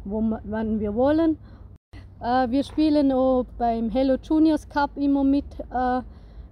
wo, 0.05 0.21
wann 0.43 0.79
wir 0.79 0.93
wollen. 0.93 1.37
Äh, 2.21 2.49
wir 2.49 2.63
spielen 2.63 3.11
auch 3.11 3.45
beim 3.57 3.89
Hello 3.89 4.17
Juniors 4.21 4.69
Cup 4.69 4.91
immer 4.95 5.23
mit, 5.23 5.45
äh, 5.71 6.01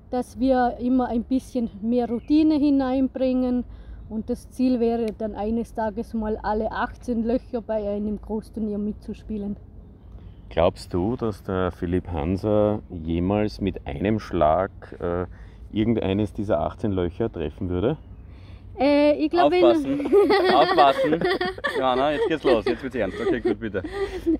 dass 0.09 0.39
wir 0.39 0.77
immer 0.79 1.07
ein 1.07 1.23
bisschen 1.23 1.69
mehr 1.81 2.09
Routine 2.09 2.55
hineinbringen. 2.55 3.63
Und 4.09 4.29
das 4.29 4.49
Ziel 4.49 4.79
wäre 4.79 5.05
dann 5.17 5.35
eines 5.35 5.73
Tages 5.73 6.15
mal 6.15 6.37
alle 6.37 6.71
18 6.71 7.23
Löcher 7.23 7.61
bei 7.61 7.87
einem 7.87 8.19
Großturnier 8.19 8.79
mitzuspielen. 8.79 9.55
Glaubst 10.49 10.93
du, 10.95 11.15
dass 11.15 11.43
der 11.43 11.71
Philipp 11.71 12.07
Hanser 12.07 12.81
jemals 12.89 13.61
mit 13.61 13.85
einem 13.85 14.19
Schlag 14.19 14.71
äh, 14.99 15.27
irgendeines 15.71 16.33
dieser 16.33 16.59
18 16.61 16.91
Löcher 16.91 17.31
treffen 17.31 17.69
würde? 17.69 17.97
Äh, 18.79 19.25
ich 19.25 19.29
glaube, 19.29 19.57
Aufpassen. 19.57 20.05
Aufpassen. 20.55 21.23
Johanna, 21.77 22.13
jetzt 22.13 22.27
geht's 22.29 22.43
los. 22.43 22.65
Jetzt 22.65 22.81
wird's 22.81 22.95
ernst. 22.95 23.17
Okay, 23.19 23.41
gut, 23.41 23.59
bitte. 23.59 23.83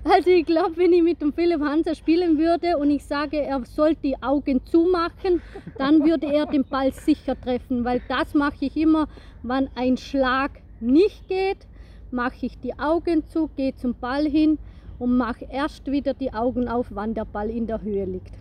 Also 0.04 0.30
ich 0.30 0.46
glaube, 0.46 0.76
wenn 0.76 0.92
ich 0.92 1.02
mit 1.02 1.20
dem 1.20 1.32
Philipp 1.32 1.60
Hanser 1.60 1.94
spielen 1.94 2.38
würde 2.38 2.78
und 2.78 2.90
ich 2.90 3.04
sage, 3.04 3.42
er 3.42 3.62
soll 3.64 3.94
die 3.96 4.20
Augen 4.22 4.64
zumachen, 4.64 5.42
dann 5.76 6.04
würde 6.04 6.32
er 6.32 6.46
den 6.46 6.64
Ball 6.64 6.90
sicher 6.92 7.38
treffen, 7.38 7.84
weil 7.84 8.00
das 8.08 8.32
mache 8.34 8.64
ich 8.64 8.76
immer, 8.76 9.08
wenn 9.42 9.68
ein 9.74 9.98
Schlag 9.98 10.52
nicht 10.80 11.28
geht, 11.28 11.66
mache 12.10 12.46
ich 12.46 12.58
die 12.58 12.78
Augen 12.78 13.26
zu, 13.28 13.50
gehe 13.56 13.74
zum 13.76 13.94
Ball 13.94 14.24
hin 14.24 14.58
und 14.98 15.16
mache 15.16 15.46
erst 15.50 15.90
wieder 15.90 16.14
die 16.14 16.32
Augen 16.32 16.68
auf, 16.68 16.86
wann 16.90 17.14
der 17.14 17.26
Ball 17.26 17.50
in 17.50 17.66
der 17.66 17.82
Höhe 17.82 18.06
liegt. 18.06 18.34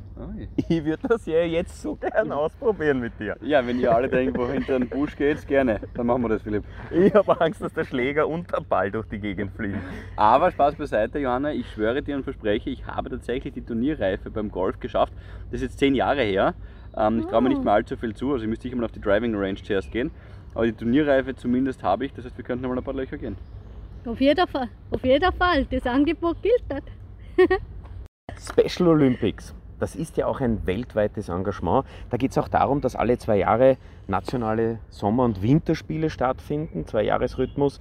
Ich 0.70 0.84
würde 0.84 1.08
das 1.08 1.26
ja 1.26 1.44
jetzt 1.44 1.82
so 1.82 1.96
gern 1.96 2.32
ausprobieren 2.32 3.00
mit 3.00 3.20
dir. 3.20 3.38
Ja, 3.42 3.66
wenn 3.66 3.80
ihr 3.80 3.94
alle 3.94 4.10
da 4.10 4.18
irgendwo 4.18 4.48
hinter 4.48 4.78
den 4.78 4.90
Busch 4.90 5.16
geht, 5.16 5.48
gerne. 5.48 5.80
Dann 5.94 6.08
machen 6.08 6.22
wir 6.24 6.30
das, 6.30 6.42
Philipp. 6.42 6.64
Ich 6.92 7.14
habe 7.14 7.40
Angst, 7.40 7.62
dass 7.62 7.74
der 7.74 7.86
Schläger 7.86 8.28
und 8.28 8.52
der 8.52 8.62
Ball 8.62 8.92
durch 8.92 9.08
die 9.08 9.20
Gegend 9.20 9.52
fliegen. 9.54 9.82
Aber 10.16 10.52
Spaß 10.52 10.76
beiseite, 10.76 11.20
Johanna. 11.20 11.54
Ich 11.54 11.70
schwöre 11.72 12.02
dir 12.02 12.16
und 12.16 12.24
verspreche, 12.24 12.70
ich 12.70 12.86
habe 12.86 13.10
tatsächlich 13.10 13.54
die 13.54 13.62
Turnierreife 13.62 14.30
beim 14.30 14.52
Golf 14.52 14.80
geschafft. 14.80 15.14
Das 15.52 15.62
ist 15.62 15.70
jetzt 15.70 15.80
zehn 15.80 15.96
Jahre 15.96 16.22
her. 16.22 16.54
Ähm, 16.98 17.20
ich 17.20 17.26
traue 17.26 17.42
mir 17.42 17.50
nicht 17.50 17.64
mehr 17.64 17.74
allzu 17.74 17.96
viel 17.96 18.16
zu, 18.16 18.34
also 18.34 18.44
ich 18.44 18.50
müsste 18.50 18.64
sicher 18.64 18.76
mal 18.76 18.86
auf 18.86 18.92
die 18.92 19.02
Driving 19.02 19.36
Range 19.36 19.62
zuerst 19.62 19.92
gehen. 19.92 20.12
Aber 20.54 20.66
die 20.66 20.74
Turnierreife 20.74 21.36
zumindest 21.36 21.84
habe 21.84 22.06
ich, 22.06 22.14
das 22.14 22.26
heißt, 22.26 22.38
wir 22.38 22.44
könnten 22.44 22.68
mal 22.68 22.78
ein 22.78 22.84
paar 22.84 22.94
Löcher 22.94 23.18
gehen. 23.18 23.38
Auf 24.06 24.20
jeden 24.20 24.48
Fall, 24.48 24.70
auf 24.92 25.04
jeden 25.04 25.34
Fall. 25.34 25.66
Das 25.66 25.86
Angebot 25.86 26.38
gilt 26.42 26.64
das. 26.68 26.84
Special 28.68 28.90
Olympics. 28.90 29.54
Das 29.80 29.96
ist 29.96 30.18
ja 30.18 30.28
auch 30.28 30.42
ein 30.42 30.66
weltweites 30.66 31.30
Engagement. 31.30 31.86
Da 32.10 32.18
geht 32.18 32.32
es 32.32 32.38
auch 32.38 32.48
darum, 32.48 32.82
dass 32.82 32.96
alle 32.96 33.18
zwei 33.18 33.38
Jahre 33.38 33.78
nationale 34.08 34.80
Sommer- 34.90 35.24
und 35.24 35.42
Winterspiele 35.42 36.10
stattfinden, 36.10 36.86
zwei 36.86 37.04
Jahresrhythmus. 37.04 37.80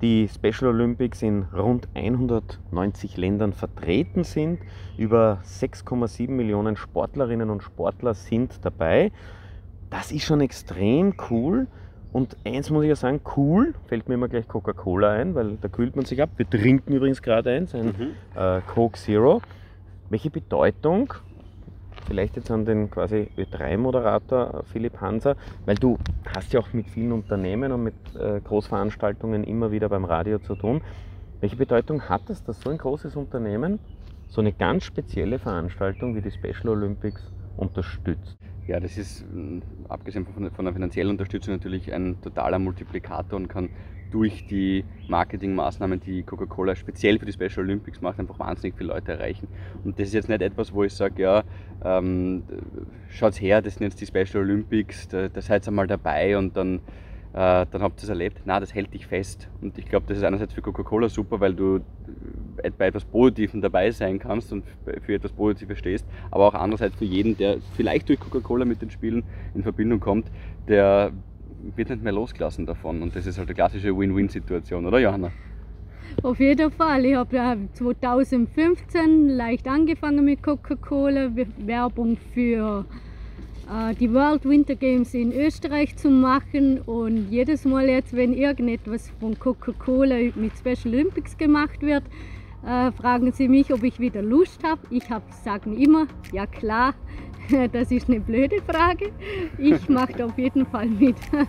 Die 0.00 0.28
Special 0.28 0.70
Olympics 0.70 1.22
in 1.22 1.46
rund 1.52 1.88
190 1.94 3.16
Ländern 3.16 3.52
vertreten 3.52 4.22
sind. 4.22 4.60
Über 4.96 5.40
6,7 5.44 6.30
Millionen 6.30 6.76
Sportlerinnen 6.76 7.50
und 7.50 7.64
Sportler 7.64 8.14
sind 8.14 8.64
dabei. 8.64 9.10
Das 9.90 10.12
ist 10.12 10.24
schon 10.24 10.40
extrem 10.40 11.14
cool. 11.30 11.66
Und 12.12 12.36
eins 12.44 12.70
muss 12.70 12.84
ich 12.84 12.88
ja 12.88 12.96
sagen, 12.96 13.20
cool, 13.36 13.74
fällt 13.86 14.08
mir 14.08 14.14
immer 14.14 14.28
gleich 14.28 14.48
Coca-Cola 14.48 15.10
ein, 15.12 15.34
weil 15.34 15.56
da 15.60 15.68
kühlt 15.68 15.96
man 15.96 16.04
sich 16.04 16.22
ab. 16.22 16.30
Wir 16.36 16.48
trinken 16.48 16.92
übrigens 16.92 17.20
gerade 17.20 17.50
eins, 17.50 17.74
ein 17.74 17.86
mhm. 17.86 18.10
äh, 18.40 18.60
Coke 18.72 18.98
Zero. 18.98 19.42
Welche 20.08 20.30
Bedeutung 20.30 21.12
vielleicht 22.06 22.36
jetzt 22.36 22.50
an 22.50 22.64
den 22.64 22.90
quasi 22.90 23.28
Ö3-Moderator 23.36 24.64
Philipp 24.72 25.00
Hanser, 25.00 25.36
weil 25.66 25.76
du 25.76 25.98
hast 26.34 26.52
ja 26.52 26.60
auch 26.60 26.72
mit 26.72 26.88
vielen 26.88 27.12
Unternehmen 27.12 27.72
und 27.72 27.82
mit 27.82 27.94
äh, 28.18 28.40
Großveranstaltungen 28.40 29.44
immer 29.44 29.70
wieder 29.70 29.88
beim 29.88 30.04
Radio 30.04 30.38
zu 30.38 30.54
tun. 30.54 30.80
Welche 31.40 31.56
Bedeutung 31.56 32.08
hat 32.08 32.30
es, 32.30 32.42
dass 32.42 32.60
so 32.60 32.70
ein 32.70 32.78
großes 32.78 33.16
Unternehmen 33.16 33.78
so 34.28 34.40
eine 34.40 34.52
ganz 34.52 34.84
spezielle 34.84 35.38
Veranstaltung 35.38 36.14
wie 36.14 36.20
die 36.20 36.30
Special 36.30 36.68
Olympics 36.68 37.32
unterstützt? 37.58 38.38
Ja, 38.66 38.80
das 38.80 38.98
ist 38.98 39.24
abgesehen 39.88 40.26
von, 40.26 40.64
der 40.64 40.72
finanziellen 40.72 41.10
Unterstützung 41.10 41.54
natürlich 41.54 41.92
ein 41.92 42.20
totaler 42.20 42.58
Multiplikator 42.58 43.38
und 43.38 43.48
kann 43.48 43.70
durch 44.10 44.46
die 44.46 44.84
Marketingmaßnahmen, 45.08 46.00
die 46.00 46.22
Coca-Cola 46.22 46.74
speziell 46.76 47.18
für 47.18 47.26
die 47.26 47.32
Special 47.32 47.64
Olympics 47.64 48.00
macht, 48.00 48.18
einfach 48.18 48.38
wahnsinnig 48.38 48.76
viele 48.76 48.94
Leute 48.94 49.12
erreichen. 49.12 49.48
Und 49.84 49.98
das 49.98 50.08
ist 50.08 50.14
jetzt 50.14 50.28
nicht 50.28 50.42
etwas, 50.42 50.72
wo 50.72 50.84
ich 50.84 50.94
sage, 50.94 51.22
ja, 51.22 51.44
ähm, 51.84 52.42
schaut 53.08 53.40
her, 53.40 53.62
das 53.62 53.74
sind 53.74 53.84
jetzt 53.84 54.00
die 54.00 54.06
Special 54.06 54.42
Olympics, 54.42 55.08
da, 55.08 55.28
da 55.28 55.40
seid 55.40 55.66
ihr 55.66 55.72
mal 55.72 55.86
dabei 55.86 56.38
und 56.38 56.56
dann, 56.56 56.80
äh, 57.32 57.66
dann 57.70 57.82
habt 57.82 58.00
ihr 58.00 58.04
es 58.04 58.08
erlebt. 58.08 58.42
Na, 58.44 58.60
das 58.60 58.74
hält 58.74 58.92
dich 58.94 59.06
fest. 59.06 59.48
Und 59.60 59.78
ich 59.78 59.86
glaube, 59.86 60.06
das 60.08 60.18
ist 60.18 60.24
einerseits 60.24 60.54
für 60.54 60.62
Coca-Cola 60.62 61.08
super, 61.08 61.40
weil 61.40 61.54
du 61.54 61.80
bei 62.76 62.86
etwas 62.88 63.04
Positivem 63.04 63.60
dabei 63.60 63.90
sein 63.90 64.18
kannst 64.18 64.52
und 64.52 64.64
für 65.02 65.14
etwas 65.14 65.32
Positives 65.32 65.78
stehst, 65.78 66.06
aber 66.30 66.46
auch 66.48 66.54
andererseits 66.54 66.96
für 66.96 67.04
jeden, 67.04 67.36
der 67.36 67.58
vielleicht 67.76 68.08
durch 68.08 68.18
Coca-Cola 68.18 68.64
mit 68.64 68.82
den 68.82 68.90
Spielen 68.90 69.22
in 69.54 69.62
Verbindung 69.62 70.00
kommt, 70.00 70.30
der 70.66 71.12
wird 71.76 71.90
nicht 71.90 72.02
mehr 72.02 72.12
losgelassen 72.12 72.66
davon. 72.66 73.02
Und 73.02 73.14
das 73.14 73.26
ist 73.26 73.38
halt 73.38 73.48
eine 73.48 73.54
klassische 73.54 73.96
Win-Win-Situation, 73.96 74.86
oder 74.86 74.98
Johanna? 74.98 75.30
Auf 76.22 76.40
jeden 76.40 76.70
Fall. 76.72 77.04
Ich 77.04 77.14
habe 77.14 77.68
2015 77.72 79.28
leicht 79.28 79.68
angefangen 79.68 80.24
mit 80.24 80.42
Coca-Cola, 80.42 81.30
Werbung 81.58 82.16
für 82.34 82.84
äh, 82.88 83.07
die 84.00 84.12
World 84.12 84.44
Winter 84.44 84.74
Games 84.74 85.12
in 85.14 85.32
Österreich 85.32 85.96
zu 85.96 86.10
machen. 86.10 86.80
Und 86.80 87.30
jedes 87.30 87.64
Mal 87.64 87.88
jetzt, 87.88 88.14
wenn 88.14 88.32
irgendetwas 88.32 89.10
von 89.20 89.38
Coca-Cola 89.38 90.16
mit 90.34 90.52
Special 90.58 90.94
Olympics 90.94 91.36
gemacht 91.36 91.82
wird, 91.82 92.04
äh, 92.66 92.90
fragen 92.92 93.30
sie 93.32 93.48
mich, 93.48 93.72
ob 93.72 93.82
ich 93.82 94.00
wieder 94.00 94.22
Lust 94.22 94.64
habe. 94.64 94.80
Ich 94.90 95.04
sage 95.44 95.74
immer, 95.74 96.06
ja 96.32 96.46
klar, 96.46 96.94
Das 97.72 97.90
ist 97.90 98.08
eine 98.08 98.20
blöde 98.20 98.60
Frage. 98.62 99.10
Ich 99.56 99.88
mache 99.88 100.24
auf 100.24 100.36
jeden 100.38 100.66
Fall 100.66 100.86
mit. 100.86 101.16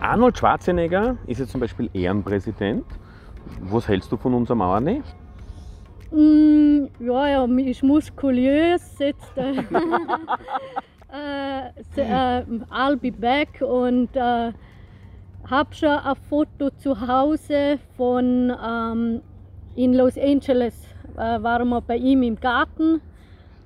Arnold 0.00 0.38
Schwarzenegger 0.38 1.16
ist 1.26 1.40
jetzt 1.40 1.50
zum 1.50 1.60
Beispiel 1.60 1.90
Ehrenpräsident. 1.92 2.84
Was 3.60 3.88
hältst 3.88 4.10
du 4.12 4.16
von 4.16 4.34
unserem 4.34 4.62
Arne? 4.62 5.02
Mm, 6.10 6.86
ja, 7.00 7.26
er 7.26 7.48
ist 7.58 7.82
muskulös, 7.82 8.98
jetzt 8.98 9.32
äh, 9.36 9.48
äh, 11.96 12.44
I'll 12.70 12.96
be 12.96 13.10
back 13.10 13.60
und 13.60 14.14
äh, 14.14 14.52
habe 15.50 15.74
schon 15.74 15.88
ein 15.88 16.16
Foto 16.28 16.70
zu 16.70 17.06
Hause 17.06 17.78
von 17.96 18.52
ähm, 18.64 19.20
in 19.76 19.94
Los 19.94 20.16
Angeles. 20.16 20.74
Äh, 21.16 21.42
waren 21.42 21.68
wir 21.68 21.80
bei 21.80 21.96
ihm 21.96 22.22
im 22.22 22.36
Garten. 22.36 23.00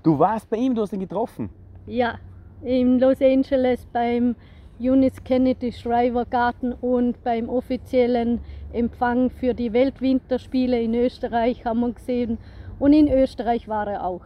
Du 0.02 0.18
warst 0.18 0.48
bei 0.50 0.56
ihm, 0.56 0.74
du 0.74 0.82
hast 0.82 0.92
ihn 0.92 1.00
getroffen? 1.00 1.50
Ja, 1.86 2.18
in 2.62 2.98
Los 2.98 3.20
Angeles 3.20 3.86
beim 3.92 4.34
Eunice 4.80 5.22
Kennedy 5.24 5.72
Schreibergarten 5.72 6.72
und 6.72 7.22
beim 7.24 7.48
offiziellen 7.48 8.40
Empfang 8.72 9.30
für 9.30 9.54
die 9.54 9.72
Weltwinterspiele 9.72 10.80
in 10.80 10.94
Österreich 10.94 11.64
haben 11.64 11.80
wir 11.80 11.92
gesehen. 11.92 12.38
Und 12.78 12.92
in 12.92 13.12
Österreich 13.12 13.66
war 13.66 13.88
er 13.88 14.04
auch. 14.04 14.22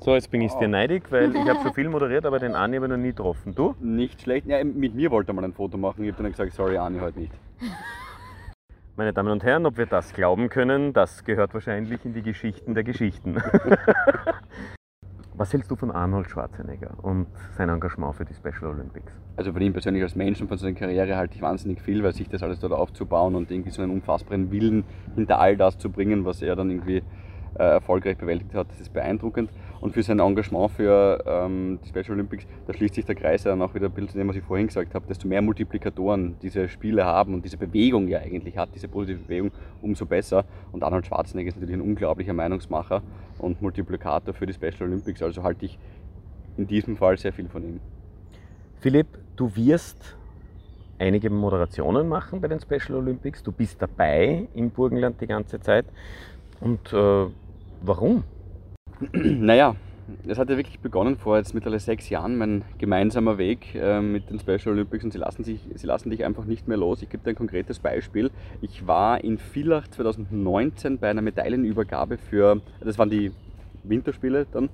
So, 0.00 0.14
jetzt 0.14 0.30
bin 0.30 0.42
ich 0.42 0.52
dir 0.54 0.68
neidig, 0.68 1.10
weil 1.10 1.34
ich 1.34 1.48
habe 1.48 1.60
schon 1.62 1.74
viel 1.74 1.88
moderiert, 1.88 2.26
aber 2.26 2.38
den 2.38 2.54
Ani 2.54 2.76
habe 2.76 2.86
ich 2.86 2.90
noch 2.90 2.98
nie 2.98 3.08
getroffen. 3.08 3.54
Du? 3.54 3.74
Nicht 3.80 4.22
schlecht. 4.22 4.46
Ja, 4.46 4.62
mit 4.64 4.94
mir 4.94 5.10
wollte 5.10 5.30
er 5.30 5.34
mal 5.34 5.44
ein 5.44 5.52
Foto 5.52 5.78
machen. 5.78 6.04
Ich 6.04 6.12
habe 6.12 6.22
dann 6.22 6.32
gesagt, 6.32 6.52
sorry, 6.52 6.76
Ani, 6.76 6.98
heute 6.98 7.20
nicht. 7.20 7.32
Meine 8.96 9.12
Damen 9.12 9.30
und 9.30 9.42
Herren, 9.42 9.66
ob 9.66 9.76
wir 9.76 9.86
das 9.86 10.12
glauben 10.12 10.48
können, 10.48 10.92
das 10.92 11.24
gehört 11.24 11.54
wahrscheinlich 11.54 12.04
in 12.04 12.14
die 12.14 12.22
Geschichten 12.22 12.74
der 12.74 12.84
Geschichten. 12.84 13.36
Was 15.36 15.52
hältst 15.52 15.68
du 15.68 15.74
von 15.74 15.90
Arnold 15.90 16.30
Schwarzenegger 16.30 16.92
und 17.02 17.26
sein 17.56 17.68
Engagement 17.68 18.14
für 18.14 18.24
die 18.24 18.34
Special 18.34 18.66
Olympics? 18.70 19.12
Also 19.36 19.52
von 19.52 19.60
ihm 19.62 19.72
persönlich 19.72 20.00
als 20.04 20.14
Menschen, 20.14 20.46
von 20.46 20.58
seiner 20.58 20.74
Karriere 20.74 21.16
halte 21.16 21.34
ich 21.34 21.42
wahnsinnig 21.42 21.80
viel, 21.80 22.04
weil 22.04 22.14
sich 22.14 22.28
das 22.28 22.44
alles 22.44 22.60
dort 22.60 22.72
aufzubauen 22.72 23.34
und 23.34 23.50
irgendwie 23.50 23.70
so 23.70 23.82
einen 23.82 23.90
unfassbaren 23.90 24.52
Willen 24.52 24.84
hinter 25.16 25.40
all 25.40 25.56
das 25.56 25.76
zu 25.76 25.90
bringen, 25.90 26.24
was 26.24 26.40
er 26.40 26.54
dann 26.54 26.70
irgendwie 26.70 27.02
erfolgreich 27.62 28.16
bewältigt 28.16 28.54
hat, 28.54 28.70
das 28.70 28.80
ist 28.80 28.92
beeindruckend. 28.92 29.50
Und 29.80 29.92
für 29.92 30.02
sein 30.02 30.18
Engagement 30.18 30.70
für 30.70 31.22
ähm, 31.26 31.78
die 31.84 31.88
Special 31.88 32.12
Olympics, 32.12 32.46
da 32.66 32.72
schließt 32.72 32.94
sich 32.94 33.04
der 33.04 33.14
Kreis 33.14 33.42
dann 33.42 33.60
auch 33.62 33.74
wieder 33.74 33.86
ein 33.86 33.92
bisschen 33.92 34.10
zu 34.10 34.18
dem, 34.18 34.28
was 34.28 34.36
ich 34.36 34.44
vorhin 34.44 34.66
gesagt 34.66 34.94
habe, 34.94 35.06
desto 35.06 35.28
mehr 35.28 35.42
Multiplikatoren 35.42 36.36
diese 36.40 36.68
Spiele 36.68 37.04
haben 37.04 37.34
und 37.34 37.44
diese 37.44 37.56
Bewegung 37.56 38.08
ja 38.08 38.20
eigentlich 38.20 38.56
hat, 38.56 38.70
diese 38.74 38.88
positive 38.88 39.20
Bewegung, 39.20 39.50
umso 39.82 40.06
besser. 40.06 40.44
Und 40.72 40.82
Arnold 40.82 41.06
Schwarzenegger 41.06 41.48
ist 41.48 41.56
natürlich 41.56 41.76
ein 41.76 41.82
unglaublicher 41.82 42.32
Meinungsmacher 42.32 43.02
und 43.38 43.60
Multiplikator 43.60 44.34
für 44.34 44.46
die 44.46 44.54
Special 44.54 44.82
Olympics, 44.82 45.22
also 45.22 45.42
halte 45.42 45.66
ich 45.66 45.78
in 46.56 46.66
diesem 46.66 46.96
Fall 46.96 47.18
sehr 47.18 47.32
viel 47.32 47.48
von 47.48 47.64
ihm. 47.64 47.80
Philipp, 48.80 49.08
du 49.36 49.54
wirst 49.56 50.16
einige 50.98 51.30
Moderationen 51.30 52.08
machen 52.08 52.40
bei 52.40 52.48
den 52.48 52.60
Special 52.60 52.98
Olympics. 52.98 53.42
Du 53.42 53.52
bist 53.52 53.80
dabei 53.80 54.48
im 54.54 54.70
Burgenland 54.70 55.20
die 55.20 55.26
ganze 55.26 55.60
Zeit. 55.60 55.86
Und 56.60 56.92
äh, 56.92 57.26
warum? 57.82 58.24
Naja, 59.12 59.76
es 60.26 60.38
hat 60.38 60.50
ja 60.50 60.56
wirklich 60.56 60.80
begonnen 60.80 61.16
vor 61.16 61.36
jetzt 61.36 61.54
mittlerweile 61.54 61.80
sechs 61.80 62.08
Jahren, 62.08 62.36
mein 62.36 62.62
gemeinsamer 62.78 63.38
Weg 63.38 63.74
äh, 63.74 64.00
mit 64.00 64.30
den 64.30 64.38
Special 64.38 64.68
Olympics 64.68 65.04
und 65.04 65.12
sie 65.12 65.18
lassen, 65.18 65.44
sich, 65.44 65.60
sie 65.74 65.86
lassen 65.86 66.10
dich 66.10 66.24
einfach 66.24 66.44
nicht 66.44 66.68
mehr 66.68 66.76
los. 66.76 67.02
Ich 67.02 67.08
gebe 67.08 67.24
dir 67.24 67.30
ein 67.30 67.36
konkretes 67.36 67.78
Beispiel. 67.78 68.30
Ich 68.60 68.86
war 68.86 69.22
in 69.22 69.38
Villach 69.38 69.88
2019 69.88 70.98
bei 70.98 71.10
einer 71.10 71.22
Medaillenübergabe 71.22 72.18
für, 72.18 72.60
das 72.80 72.98
waren 72.98 73.10
die 73.10 73.32
Winterspiele 73.82 74.46
dann, 74.50 74.68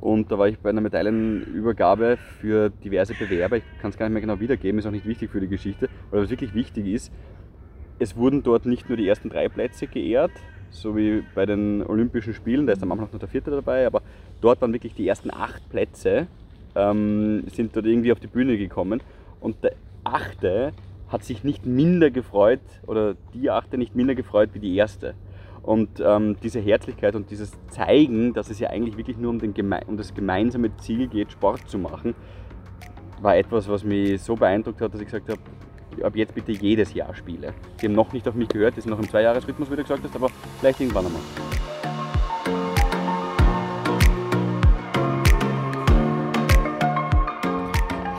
und 0.00 0.32
da 0.32 0.38
war 0.38 0.48
ich 0.48 0.58
bei 0.58 0.70
einer 0.70 0.80
Medaillenübergabe 0.80 2.16
für 2.40 2.70
diverse 2.70 3.12
Bewerber. 3.14 3.58
Ich 3.58 3.64
kann 3.82 3.90
es 3.90 3.98
gar 3.98 4.06
nicht 4.06 4.14
mehr 4.14 4.22
genau 4.22 4.40
wiedergeben, 4.40 4.78
ist 4.78 4.86
auch 4.86 4.90
nicht 4.90 5.06
wichtig 5.06 5.30
für 5.30 5.40
die 5.40 5.48
Geschichte, 5.48 5.90
weil 6.10 6.22
was 6.22 6.30
wirklich 6.30 6.54
wichtig 6.54 6.86
ist, 6.86 7.12
es 7.98 8.16
wurden 8.16 8.42
dort 8.42 8.64
nicht 8.64 8.88
nur 8.88 8.96
die 8.96 9.06
ersten 9.06 9.28
drei 9.28 9.50
Plätze 9.50 9.86
geehrt, 9.86 10.32
so 10.70 10.96
wie 10.96 11.22
bei 11.34 11.46
den 11.46 11.84
Olympischen 11.86 12.34
Spielen, 12.34 12.66
da 12.66 12.72
ist 12.72 12.82
am 12.82 12.92
Anfang 12.92 13.08
noch 13.12 13.18
der 13.18 13.28
vierte 13.28 13.50
dabei, 13.50 13.86
aber 13.86 14.02
dort 14.40 14.60
waren 14.60 14.72
wirklich 14.72 14.94
die 14.94 15.06
ersten 15.06 15.30
acht 15.32 15.68
Plätze, 15.70 16.26
ähm, 16.74 17.44
sind 17.48 17.74
dort 17.76 17.86
irgendwie 17.86 18.12
auf 18.12 18.20
die 18.20 18.26
Bühne 18.26 18.56
gekommen 18.56 19.02
und 19.40 19.62
der 19.62 19.72
achte 20.04 20.72
hat 21.08 21.24
sich 21.24 21.42
nicht 21.44 21.66
minder 21.66 22.10
gefreut 22.10 22.60
oder 22.86 23.14
die 23.34 23.50
achte 23.50 23.78
nicht 23.78 23.96
minder 23.96 24.14
gefreut 24.14 24.50
wie 24.52 24.60
die 24.60 24.76
erste. 24.76 25.14
Und 25.62 26.00
ähm, 26.00 26.36
diese 26.42 26.60
Herzlichkeit 26.60 27.14
und 27.14 27.30
dieses 27.30 27.52
Zeigen, 27.68 28.32
dass 28.32 28.48
es 28.48 28.60
ja 28.60 28.70
eigentlich 28.70 28.96
wirklich 28.96 29.18
nur 29.18 29.30
um, 29.30 29.38
Geme 29.52 29.80
um 29.86 29.96
das 29.96 30.14
gemeinsame 30.14 30.74
Ziel 30.78 31.08
geht, 31.08 31.32
Sport 31.32 31.68
zu 31.68 31.78
machen, 31.78 32.14
war 33.20 33.36
etwas, 33.36 33.68
was 33.68 33.84
mich 33.84 34.22
so 34.22 34.36
beeindruckt 34.36 34.80
hat, 34.80 34.94
dass 34.94 35.00
ich 35.00 35.06
gesagt 35.06 35.28
habe, 35.28 35.40
ab 36.04 36.16
jetzt 36.16 36.34
bitte 36.34 36.52
jedes 36.52 36.94
Jahr 36.94 37.14
spiele. 37.14 37.54
Die 37.80 37.86
haben 37.86 37.94
noch 37.94 38.12
nicht 38.12 38.26
auf 38.28 38.34
mich 38.34 38.48
gehört, 38.48 38.76
die 38.76 38.80
sind 38.80 38.90
noch 38.90 38.98
im 38.98 39.08
Zweijahresrhythmus, 39.08 39.70
wie 39.70 39.76
du 39.76 39.82
gesagt 39.82 40.04
hast, 40.04 40.14
aber 40.14 40.28
vielleicht 40.58 40.80
irgendwann 40.80 41.06
einmal. 41.06 41.22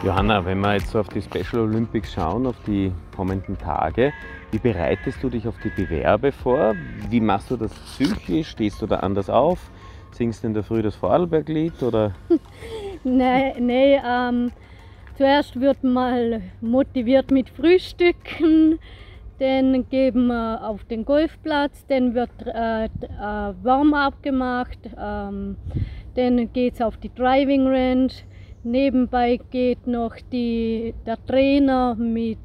Johanna, 0.03 0.43
wenn 0.43 0.59
wir 0.61 0.73
jetzt 0.73 0.89
so 0.89 0.99
auf 0.99 1.09
die 1.09 1.21
Special 1.21 1.61
Olympics 1.61 2.13
schauen, 2.13 2.47
auf 2.47 2.55
die 2.65 2.91
kommenden 3.15 3.55
Tage, 3.57 4.11
wie 4.49 4.57
bereitest 4.57 5.21
du 5.21 5.29
dich 5.29 5.47
auf 5.47 5.55
die 5.63 5.69
Bewerbe 5.69 6.31
vor? 6.31 6.73
Wie 7.09 7.19
machst 7.19 7.51
du 7.51 7.55
das 7.55 7.71
psychisch? 7.71 8.49
Stehst 8.49 8.81
du 8.81 8.87
da 8.87 8.97
anders 8.97 9.29
auf? 9.29 9.59
Singst 10.11 10.43
du 10.43 10.47
in 10.47 10.53
der 10.55 10.63
Früh 10.63 10.81
das 10.81 10.95
Vorarlberglied 10.95 11.83
oder? 11.83 12.13
nee, 13.03 13.53
nee 13.59 14.01
ähm, 14.03 14.51
Zuerst 15.21 15.61
wird 15.61 15.83
mal 15.83 16.41
motiviert 16.61 17.29
mit 17.29 17.47
Frühstücken, 17.47 18.79
dann 19.37 19.87
geben 19.87 20.25
wir 20.25 20.67
auf 20.67 20.83
den 20.85 21.05
Golfplatz, 21.05 21.85
dann 21.85 22.15
wird 22.15 22.31
äh, 22.43 22.85
äh, 22.85 22.89
Warm-up 23.61 24.23
gemacht, 24.23 24.79
ähm, 24.99 25.57
dann 26.15 26.51
geht 26.53 26.73
es 26.73 26.81
auf 26.81 26.97
die 26.97 27.13
Driving 27.13 27.67
Range. 27.67 28.09
Nebenbei 28.63 29.39
geht 29.51 29.85
noch 29.85 30.15
die, 30.31 30.95
der 31.05 31.23
Trainer 31.27 31.93
mit 31.93 32.39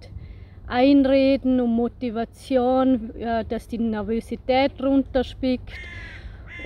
Einreden 0.67 1.59
und 1.63 1.71
Motivation, 1.71 3.11
äh, 3.19 3.43
dass 3.47 3.69
die 3.69 3.79
Nervosität 3.79 4.73
runterspickt. 4.83 5.73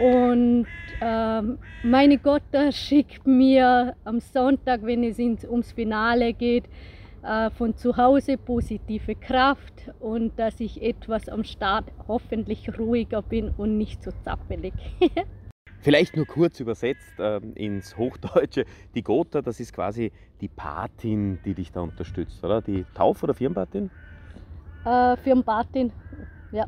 Und 0.01 0.67
ähm, 1.03 1.59
meine 1.83 2.17
Gott, 2.17 2.43
schickt 2.71 3.27
mir 3.27 3.95
am 4.05 4.21
Sonntag, 4.21 4.81
wenn 4.83 5.05
es 5.05 5.19
ins, 5.19 5.45
ums 5.45 5.73
Finale 5.73 6.33
geht, 6.33 6.65
äh, 7.23 7.51
von 7.51 7.77
zu 7.77 7.99
Hause 7.99 8.39
positive 8.39 9.15
Kraft 9.15 9.91
und 10.01 10.39
dass 10.39 10.59
ich 10.59 10.83
etwas 10.83 11.29
am 11.29 11.45
Start 11.45 11.85
hoffentlich 12.09 12.79
ruhiger 12.79 13.21
bin 13.21 13.51
und 13.59 13.77
nicht 13.77 14.03
so 14.03 14.11
zappelig. 14.23 14.73
Vielleicht 15.83 16.17
nur 16.17 16.27
kurz 16.27 16.61
übersetzt 16.61 17.19
äh, 17.19 17.39
ins 17.55 17.97
Hochdeutsche. 17.99 18.65
Die 18.95 19.03
Gotha, 19.03 19.43
das 19.43 19.61
ist 19.61 19.75
quasi 19.75 20.13
die 20.41 20.49
Patin, 20.49 21.39
die 21.45 21.55
dich 21.55 21.73
da 21.73 21.81
unterstützt, 21.81 22.43
oder? 22.43 22.63
Die 22.63 22.87
Tauf- 22.95 23.23
oder 23.23 23.35
Firmenpatin? 23.35 23.91
Äh, 24.85 25.17
Firmenpatin, 25.19 25.93
ja. 26.53 26.67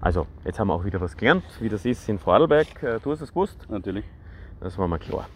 Also, 0.00 0.26
jetzt 0.44 0.60
haben 0.60 0.68
wir 0.68 0.74
auch 0.74 0.84
wieder 0.84 1.00
was 1.00 1.16
gelernt, 1.16 1.42
wie 1.60 1.68
das 1.68 1.84
ist 1.84 2.08
in 2.08 2.18
Vorarlberg. 2.18 2.82
Äh, 2.82 3.00
du 3.02 3.10
hast 3.10 3.20
es 3.20 3.30
gewusst? 3.30 3.66
Natürlich. 3.68 4.04
Das 4.60 4.78
war 4.78 4.86
mir 4.86 4.98
klar. 4.98 5.26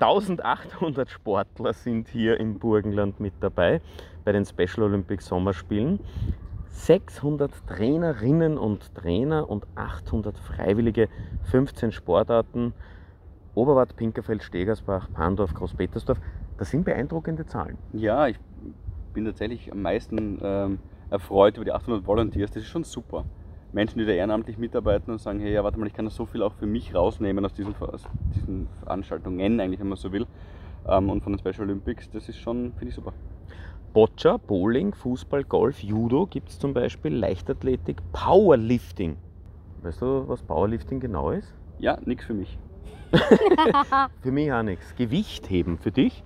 1800 0.00 1.08
Sportler 1.08 1.72
sind 1.72 2.08
hier 2.08 2.38
im 2.38 2.58
Burgenland 2.58 3.20
mit 3.20 3.34
dabei 3.40 3.80
bei 4.24 4.32
den 4.32 4.44
Special 4.44 4.82
Olympics 4.82 5.26
Sommerspielen. 5.26 6.00
600 6.70 7.52
Trainerinnen 7.66 8.58
und 8.58 8.94
Trainer 8.94 9.48
und 9.48 9.66
800 9.74 10.38
Freiwillige, 10.38 11.08
15 11.50 11.92
Sportarten. 11.92 12.72
Oberwart, 13.54 13.96
Pinkerfeld, 13.96 14.42
Stegersbach, 14.42 15.08
Pandorf, 15.12 15.54
Großpetersdorf. 15.54 16.20
Das 16.56 16.70
sind 16.70 16.84
beeindruckende 16.84 17.46
Zahlen. 17.46 17.78
Ja, 17.92 18.28
ich 18.28 18.38
bin 19.14 19.24
tatsächlich 19.24 19.72
am 19.72 19.82
meisten 19.82 20.38
ähm, 20.42 20.78
erfreut 21.10 21.56
über 21.56 21.64
die 21.64 21.72
800 21.72 22.06
Volunteers. 22.06 22.50
Das 22.50 22.62
ist 22.62 22.68
schon 22.68 22.84
super. 22.84 23.24
Menschen, 23.72 23.98
die 23.98 24.06
da 24.06 24.12
ehrenamtlich 24.12 24.58
mitarbeiten 24.58 25.10
und 25.12 25.20
sagen, 25.20 25.40
hey, 25.40 25.52
ja, 25.52 25.62
warte 25.62 25.78
mal, 25.78 25.86
ich 25.86 25.92
kann 25.92 26.04
da 26.04 26.10
so 26.10 26.26
viel 26.26 26.42
auch 26.42 26.54
für 26.54 26.66
mich 26.66 26.94
rausnehmen 26.94 27.44
aus 27.44 27.52
diesen, 27.52 27.74
aus 27.76 28.04
diesen 28.34 28.68
Veranstaltungen, 28.82 29.60
eigentlich, 29.60 29.80
wenn 29.80 29.88
man 29.88 29.98
so 29.98 30.12
will, 30.12 30.26
ähm, 30.86 31.10
und 31.10 31.22
von 31.22 31.32
den 31.32 31.38
Special 31.38 31.68
Olympics, 31.68 32.10
das 32.10 32.28
ist 32.28 32.38
schon, 32.38 32.72
finde 32.74 32.88
ich 32.88 32.94
super. 32.94 33.12
Boccia, 33.92 34.36
Bowling, 34.36 34.94
Fußball, 34.94 35.44
Golf, 35.44 35.82
Judo 35.82 36.26
gibt 36.26 36.50
es 36.50 36.58
zum 36.58 36.74
Beispiel, 36.74 37.14
Leichtathletik, 37.14 37.98
Powerlifting. 38.12 39.16
Weißt 39.82 40.02
du, 40.02 40.24
was 40.28 40.42
Powerlifting 40.42 41.00
genau 41.00 41.30
ist? 41.30 41.52
Ja, 41.78 41.98
nichts 42.04 42.24
für 42.24 42.34
mich. 42.34 42.58
für 44.20 44.32
mich 44.32 44.52
auch 44.52 44.62
nichts. 44.62 44.94
Gewichtheben 44.96 45.78
für 45.78 45.90
dich? 45.90 46.22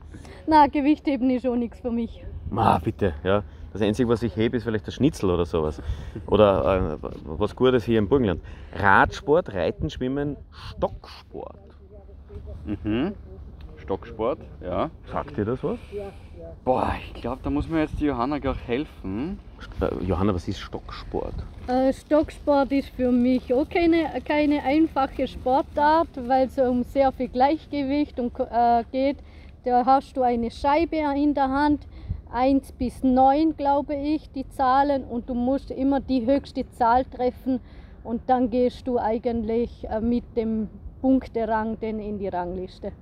Na, 0.47 0.67
Gewichtheben 0.67 1.31
ist 1.31 1.47
auch 1.47 1.57
nichts 1.57 1.81
für 1.81 1.91
mich. 1.91 2.25
Ma, 2.51 2.79
bitte, 2.79 3.15
ja. 3.23 3.45
Das 3.73 3.81
Einzige, 3.81 4.09
was 4.09 4.23
ich 4.23 4.37
hebe, 4.37 4.57
ist 4.57 4.65
vielleicht 4.65 4.87
der 4.87 4.93
Schnitzel 4.93 5.31
oder 5.31 5.47
sowas. 5.47 5.81
Oder 6.27 6.99
äh, 7.03 7.09
was 7.25 7.57
Gutes 7.57 7.85
hier 7.85 7.99
im 7.99 8.09
Burgenland. 8.09 8.43
Radsport, 8.75 9.55
Reiten, 9.55 9.89
Schwimmen, 9.89 10.37
Stocksport. 10.51 11.57
Mhm. 12.67 13.13
Stocksport, 13.79 14.39
ja. 14.63 14.91
Sagt 15.11 15.37
dir 15.37 15.45
das 15.45 15.63
was? 15.65 15.79
Boah, 16.65 16.95
ich 17.05 17.21
glaube, 17.21 17.41
da 17.43 17.51
muss 17.51 17.69
mir 17.69 17.81
jetzt 17.81 17.99
die 17.99 18.05
Johanna 18.07 18.39
gleich 18.39 18.59
helfen. 18.67 19.39
Äh, 19.81 20.05
Johanna, 20.05 20.35
was 20.35 20.47
ist 20.49 20.61
Stocksport? 20.61 21.35
Äh, 21.67 21.93
Stocksport 21.93 22.73
ist 22.73 22.89
für 22.91 23.11
mich 23.11 23.53
auch 23.53 23.69
keine, 23.69 24.21
keine 24.25 24.63
einfache 24.63 25.27
Sportart, 25.27 26.09
weil 26.17 26.47
es 26.47 26.59
um 26.59 26.85
sehr 26.85 27.11
viel 27.13 27.29
Gleichgewicht 27.29 28.19
und, 28.21 28.39
äh, 28.39 28.85
geht. 28.93 29.17
Da 29.65 29.85
hast 29.87 30.17
du 30.17 30.23
eine 30.23 30.51
Scheibe 30.51 30.97
in 31.17 31.35
der 31.35 31.49
Hand, 31.49 31.87
1 32.33 32.73
bis 32.73 33.03
9, 33.03 33.57
glaube 33.57 33.95
ich, 33.95 34.31
die 34.31 34.49
Zahlen 34.49 35.05
und 35.05 35.29
du 35.29 35.35
musst 35.35 35.71
immer 35.71 36.01
die 36.01 36.27
höchste 36.27 36.68
Zahl 36.71 37.05
treffen 37.05 37.61
und 38.05 38.23
dann 38.29 38.51
gehst 38.51 38.87
du 38.87 38.99
eigentlich 38.99 39.87
äh, 39.88 40.01
mit 40.01 40.25
dem 40.37 40.68
Punkterang 41.01 41.79
denn 41.81 41.99
in 41.99 42.18
die 42.18 42.29
Rangliste. 42.29 42.92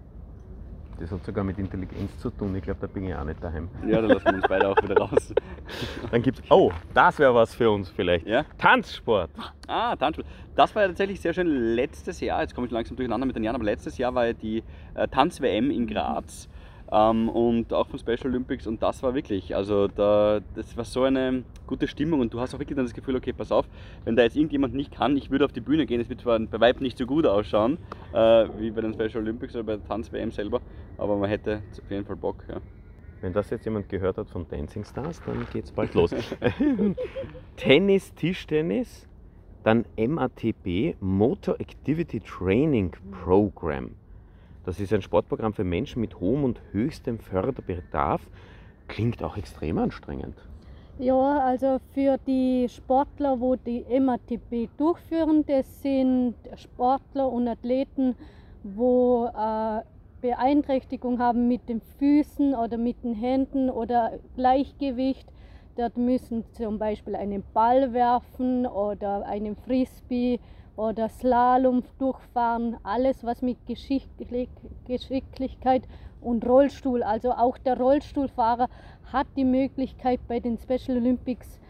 Das 1.01 1.11
hat 1.11 1.25
sogar 1.25 1.45
mit 1.45 1.59
Intelligenz 1.59 2.19
zu 2.19 2.29
tun. 2.29 2.55
Ich 2.55 2.63
glaube, 2.63 2.81
da 2.83 2.87
bin 2.87 3.05
ich 3.05 3.15
auch 3.15 3.25
nicht 3.25 3.43
daheim. 3.43 3.71
Ja, 3.87 4.03
da 4.03 4.09
lassen 4.09 4.27
wir 4.27 4.35
uns 4.35 4.45
beide 4.47 4.69
auch 4.69 4.77
wieder 4.83 4.99
raus. 4.99 5.33
Dann 6.11 6.21
gibt's. 6.21 6.43
Oh, 6.51 6.71
das 6.93 7.19
wäre 7.19 7.35
was 7.35 7.55
für 7.55 7.71
uns 7.71 7.89
vielleicht. 7.89 8.27
Ja? 8.27 8.45
Tanzsport. 8.59 9.31
Ah, 9.67 9.97
Tanzsport. 9.97 10.29
Das 10.57 10.75
war 10.75 10.83
ja 10.83 10.89
tatsächlich 10.89 11.19
sehr 11.19 11.33
schön 11.33 11.47
letztes 11.75 12.21
Jahr. 12.21 12.43
Jetzt 12.43 12.55
komme 12.55 12.67
ich 12.67 12.71
langsam 12.71 12.97
durcheinander 12.97 13.27
mit 13.27 13.35
den 13.35 13.45
Jahren, 13.45 13.55
aber 13.55 13.65
letztes 13.65 13.97
Jahr 13.97 14.15
war 14.15 14.27
ja 14.27 14.33
die 14.35 14.63
äh, 14.93 15.09
Tanz-WM 15.09 15.71
in 15.71 15.87
Graz. 15.87 16.50
Ähm, 16.93 17.29
und 17.29 17.73
auch 17.73 17.87
von 17.87 17.99
Special 17.99 18.27
Olympics 18.27 18.67
und 18.67 18.83
das 18.83 19.03
war 19.03 19.15
wirklich, 19.15 19.55
also 19.55 19.87
da, 19.87 20.41
das 20.55 20.77
war 20.77 20.85
so 20.85 21.05
eine 21.05 21.45
gute 21.67 21.87
Stimmung 21.87 22.21
und 22.21 22.35
du 22.35 22.41
hast 22.41 22.53
auch 22.55 22.59
wirklich 22.59 22.77
dann 22.77 22.85
das 22.85 22.95
Gefühl, 22.95 23.15
okay, 23.15 23.33
pass 23.33 23.53
auf, 23.53 23.67
wenn 24.05 24.17
da 24.17 24.25
jetzt 24.25 24.37
irgendjemand 24.37 24.75
nicht 24.75 24.93
kann, 24.93 25.17
ich 25.17 25.31
würde 25.31 25.45
auf 25.45 25.53
die 25.53 25.61
Bühne 25.61 25.87
gehen, 25.87 26.01
es 26.01 26.09
wird 26.09 26.23
zwar 26.23 26.39
bei 26.41 26.59
Weib 26.59 26.81
nicht 26.81 26.99
so 26.99 27.07
gut 27.07 27.27
ausschauen, 27.27 27.79
äh, 28.13 28.49
wie 28.59 28.73
bei 28.73 28.81
den 28.81 28.93
Special 28.93 29.23
Olympics 29.23 29.55
oder 29.55 29.65
bei 29.65 29.77
der 29.77 29.87
Tanz-WM 29.87 30.33
selber, 30.33 30.61
aber 30.99 31.17
man 31.17 31.31
hätte 31.31 31.63
auf 31.81 31.91
jeden 31.91 32.05
Fall 32.05 32.17
Bock, 32.17 32.45
ja. 32.49 32.57
Wenn 33.21 33.35
das 33.35 33.51
jetzt 33.51 33.67
jemand 33.67 33.89
gehört 33.89 34.17
hat 34.17 34.31
von 34.31 34.49
Dancing 34.49 34.85
Stars, 34.85 35.21
dann 35.27 35.47
geht's 35.53 35.71
bald 35.71 35.95
los. 35.95 36.15
Tennis, 37.57 38.15
Tischtennis, 38.15 39.07
dann 39.63 39.85
MATP, 39.99 40.97
Motor 41.01 41.61
Activity 41.61 42.21
Training 42.21 42.93
Program. 43.23 43.91
Das 44.71 44.79
ist 44.79 44.93
ein 44.93 45.03
Sportprogramm 45.03 45.53
für 45.53 45.65
Menschen 45.65 46.01
mit 46.01 46.21
hohem 46.21 46.45
und 46.45 46.61
höchstem 46.71 47.19
Förderbedarf. 47.19 48.21
Klingt 48.87 49.21
auch 49.21 49.37
extrem 49.37 49.79
anstrengend. 49.79 50.37
Ja, 51.01 51.41
also 51.41 51.81
für 51.93 52.19
die 52.25 52.69
Sportler, 52.69 53.41
wo 53.41 53.57
die 53.57 53.85
MATP 53.99 54.69
durchführen, 54.77 55.45
das 55.45 55.83
sind 55.83 56.37
Sportler 56.55 57.33
und 57.33 57.49
Athleten, 57.49 58.15
wo 58.63 59.27
äh, 59.37 59.81
Beeinträchtigung 60.21 61.19
haben 61.19 61.49
mit 61.49 61.69
den 61.69 61.81
Füßen 61.99 62.55
oder 62.55 62.79
mit 62.79 63.03
den 63.03 63.15
Händen 63.15 63.71
oder 63.71 64.21
Gleichgewicht. 64.37 65.27
Dort 65.75 65.97
müssen 65.97 66.45
zum 66.53 66.79
Beispiel 66.79 67.17
einen 67.17 67.43
Ball 67.55 67.93
werfen 67.93 68.67
oder 68.67 69.27
einen 69.27 69.57
Frisbee 69.57 70.39
oder 70.81 71.09
Slalom 71.11 71.83
durchfahren, 71.99 72.79
alles 72.83 73.23
was 73.23 73.43
mit 73.43 73.59
Geschicklichkeit 73.67 75.83
und 76.23 76.47
Rollstuhl, 76.47 77.03
also 77.03 77.33
auch 77.33 77.59
der 77.59 77.77
Rollstuhlfahrer 77.77 78.71
hat 79.13 79.27
die 79.37 79.45
Möglichkeit 79.45 80.21
bei 80.27 80.41
den 80.41 80.57
Special 80.57 80.97
Olympics 80.97 81.61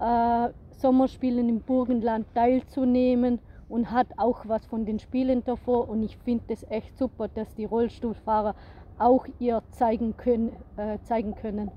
äh, 0.00 0.50
Sommerspielen 0.70 1.48
im 1.48 1.62
Burgenland 1.62 2.32
teilzunehmen 2.32 3.40
und 3.68 3.90
hat 3.90 4.06
auch 4.18 4.44
was 4.46 4.64
von 4.66 4.86
den 4.86 5.00
Spielen 5.00 5.42
davor 5.44 5.88
und 5.88 6.04
ich 6.04 6.16
finde 6.18 6.44
es 6.48 6.64
echt 6.70 6.96
super, 6.96 7.26
dass 7.26 7.52
die 7.56 7.64
Rollstuhlfahrer 7.64 8.54
auch 8.98 9.26
ihr 9.40 9.64
zeigen 9.72 10.16
können. 10.16 10.52
Äh, 10.76 10.98
zeigen 11.02 11.34
können. 11.34 11.72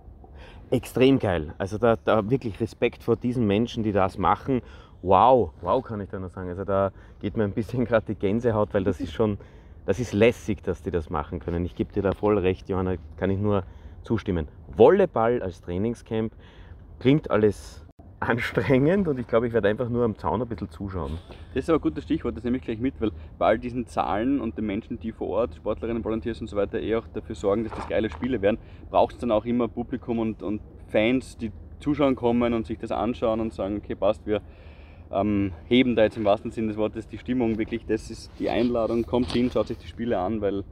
Extrem 0.70 1.18
geil. 1.18 1.56
Also 1.58 1.80
da, 1.80 1.96
da 1.96 2.30
wirklich 2.30 2.60
Respekt 2.60 3.02
vor 3.02 3.16
diesen 3.16 3.48
Menschen, 3.48 3.82
die 3.84 3.94
das 3.94 4.20
machen 4.20 4.62
wow, 5.02 5.52
wow 5.62 5.84
kann 5.84 6.02
ich 6.02 6.10
da 6.10 6.20
noch 6.20 6.30
sagen. 6.30 6.50
Also 6.50 6.64
da 6.64 6.92
geht 7.20 7.38
mir 7.38 7.44
ein 7.44 7.54
bisschen 7.54 7.86
gerade 7.86 8.06
die 8.08 8.16
Gänsehaut, 8.16 8.74
weil 8.74 8.84
das 8.84 9.00
ist 9.00 9.14
schon, 9.14 9.38
das 9.86 10.00
ist 10.00 10.14
lässig, 10.14 10.64
dass 10.64 10.82
die 10.82 10.92
das 10.92 11.10
machen 11.10 11.40
können. 11.40 11.66
Ich 11.66 11.76
gebe 11.76 11.94
dir 11.94 12.04
da 12.04 12.14
voll 12.14 12.38
recht, 12.38 12.70
Johanna, 12.70 12.96
kann 13.18 13.30
ich 13.30 13.40
nur 13.40 13.64
zustimmen. 14.04 14.48
Volleyball 14.76 15.42
als 15.42 15.62
Trainingscamp 15.62 16.34
klingt 17.00 17.30
alles 17.30 17.88
anstrengend 18.20 19.08
und 19.08 19.20
ich 19.20 19.28
glaube, 19.28 19.48
ich 19.48 19.54
werde 19.54 19.68
einfach 19.70 19.90
nur 19.90 20.04
am 20.04 20.18
Zaun 20.18 20.42
ein 20.42 20.48
bisschen 20.48 20.72
zuschauen. 20.72 21.20
Das 21.54 21.64
ist 21.64 21.70
aber 21.70 21.78
ein 21.78 21.82
gutes 21.82 22.04
Stichwort, 22.04 22.36
das 22.36 22.44
nehme 22.44 22.58
ich 22.58 22.64
gleich 22.64 22.80
mit, 22.80 23.00
weil 23.00 23.12
bei 23.38 23.46
all 23.46 23.60
diesen 23.60 23.86
Zahlen 23.86 24.42
und 24.42 24.58
den 24.58 24.66
Menschen, 24.66 25.00
die 25.00 25.12
vor 25.12 25.28
Ort, 25.28 25.56
Sportlerinnen, 25.56 26.04
Volunteers 26.04 26.42
und 26.42 26.48
so 26.48 26.58
weiter, 26.58 26.80
eh 26.80 26.96
auch 26.96 27.08
dafür 27.14 27.36
sorgen, 27.36 27.64
dass 27.64 27.74
das 27.74 27.88
geile 27.88 28.10
Spiele 28.10 28.42
werden, 28.42 28.58
braucht 28.90 29.16
es 29.16 29.20
dann 29.20 29.32
auch 29.32 29.46
immer 29.46 29.68
Publikum 29.68 30.18
und, 30.18 30.42
und 30.42 30.62
Fans, 30.88 31.38
die 31.38 31.52
zuschauen 31.80 32.16
kommen 32.16 32.54
und 32.54 32.66
sich 32.66 32.80
das 32.80 32.92
anschauen 32.92 33.40
und 33.40 33.54
sagen, 33.54 33.78
okay, 33.78 33.94
passt, 33.94 34.26
wir 34.26 34.42
ähm, 35.12 35.52
heben 35.68 35.96
da 35.96 36.04
jetzt 36.04 36.18
im 36.18 36.26
wahrsten 36.26 36.52
Sinne 36.52 36.70
des 36.70 36.78
Wortes 36.78 37.08
die 37.08 37.18
Stimmung 37.18 37.58
wirklich. 37.58 37.86
Das 37.86 38.10
ist 38.10 38.32
die 38.40 38.50
Einladung, 38.50 39.04
kommt 39.04 39.32
hin, 39.32 39.50
schaut 39.52 39.68
sich 39.68 39.78
die 39.78 39.88
Spiele 39.88 40.18
an, 40.20 40.42
weil 40.42 40.64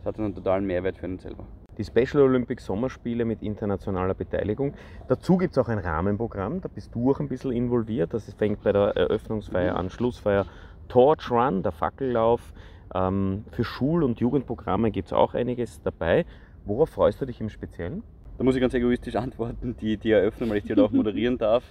es 0.00 0.06
hat 0.06 0.18
einen 0.18 0.34
totalen 0.34 0.66
Mehrwert 0.66 0.98
für 0.98 1.06
einen 1.06 1.18
selber. 1.18 1.46
Die 1.78 1.84
Special 1.84 2.22
Olympics 2.22 2.66
Sommerspiele 2.66 3.24
mit 3.24 3.42
internationaler 3.42 4.12
Beteiligung. 4.12 4.74
Dazu 5.08 5.38
gibt 5.38 5.52
es 5.52 5.58
auch 5.58 5.68
ein 5.68 5.78
Rahmenprogramm, 5.78 6.60
da 6.60 6.68
bist 6.68 6.94
du 6.94 7.10
auch 7.10 7.20
ein 7.20 7.28
bisschen 7.28 7.52
involviert. 7.52 8.12
Das 8.12 8.32
fängt 8.34 8.62
bei 8.62 8.72
der 8.72 8.94
Eröffnungsfeier 8.94 9.74
an, 9.74 9.88
Schlussfeier, 9.88 10.44
Torch 10.88 11.30
Run, 11.30 11.62
der 11.62 11.72
Fackellauf. 11.72 12.52
Ähm, 12.94 13.44
für 13.52 13.64
Schul- 13.64 14.02
und 14.02 14.20
Jugendprogramme 14.20 14.90
gibt 14.90 15.08
es 15.08 15.12
auch 15.14 15.32
einiges 15.32 15.80
dabei. 15.80 16.26
Worauf 16.66 16.90
freust 16.90 17.22
du 17.22 17.24
dich 17.24 17.40
im 17.40 17.48
Speziellen? 17.48 18.02
Da 18.36 18.44
muss 18.44 18.54
ich 18.54 18.60
ganz 18.60 18.74
egoistisch 18.74 19.16
antworten, 19.16 19.74
die, 19.80 19.96
die 19.96 20.10
Eröffnung, 20.10 20.50
weil 20.50 20.58
ich 20.58 20.64
die 20.64 20.70
halt 20.70 20.80
auch 20.80 20.90
moderieren 20.90 21.38
darf 21.38 21.64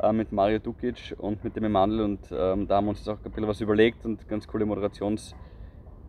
äh, 0.00 0.12
mit 0.12 0.32
Mario 0.32 0.58
Dukic 0.58 1.14
und 1.18 1.42
mit 1.42 1.56
dem 1.56 1.64
Emanuel 1.64 2.02
und 2.02 2.20
ähm, 2.30 2.66
da 2.68 2.76
haben 2.76 2.86
wir 2.86 2.90
uns 2.90 3.08
auch 3.08 3.18
ein 3.24 3.30
bisschen 3.30 3.48
was 3.48 3.60
überlegt 3.60 4.04
und 4.04 4.28
ganz 4.28 4.46
coole 4.46 4.64
Moderations, 4.64 5.34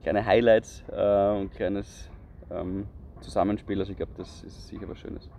kleine 0.03 0.25
Highlights 0.25 0.83
äh, 0.91 1.39
und 1.39 1.51
kleines 1.51 2.09
ähm, 2.51 2.85
Zusammenspiel. 3.21 3.79
Also 3.79 3.91
ich 3.91 3.97
glaube, 3.97 4.13
das 4.17 4.43
ist 4.43 4.67
sicher 4.67 4.87
was 4.87 4.99
Schönes. 4.99 5.29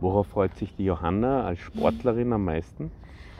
Worauf 0.00 0.26
freut 0.26 0.54
sich 0.56 0.74
die 0.74 0.84
Johanna 0.84 1.44
als 1.46 1.60
Sportlerin 1.60 2.32
am 2.32 2.44
meisten? 2.44 2.90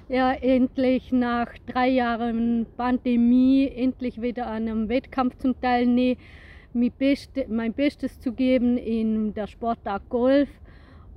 Ja, 0.08 0.32
endlich 0.32 1.10
nach 1.12 1.48
drei 1.66 1.88
Jahren 1.88 2.66
Pandemie 2.76 3.68
endlich 3.68 4.22
wieder 4.22 4.46
an 4.46 4.68
einem 4.68 4.88
Wettkampf 4.88 5.36
zum 5.36 5.60
Teilnehmen, 5.60 6.20
mein 6.72 7.72
Bestes 7.72 8.20
zu 8.20 8.32
geben 8.32 8.78
in 8.78 9.34
der 9.34 9.48
Sportart 9.48 10.08
Golf 10.08 10.48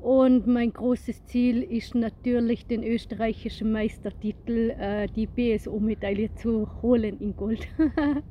und 0.02 0.48
mein 0.48 0.72
großes 0.72 1.26
Ziel 1.26 1.64
ist 1.64 1.96
natürlich, 1.96 2.66
den 2.66 2.84
österreichischen 2.84 3.72
Meistertitel, 3.72 4.72
äh, 4.72 5.08
die 5.08 5.28
BSO-Medaille 5.28 6.34
zu 6.36 6.70
holen 6.82 7.20
in 7.20 7.36
Gold. 7.36 7.68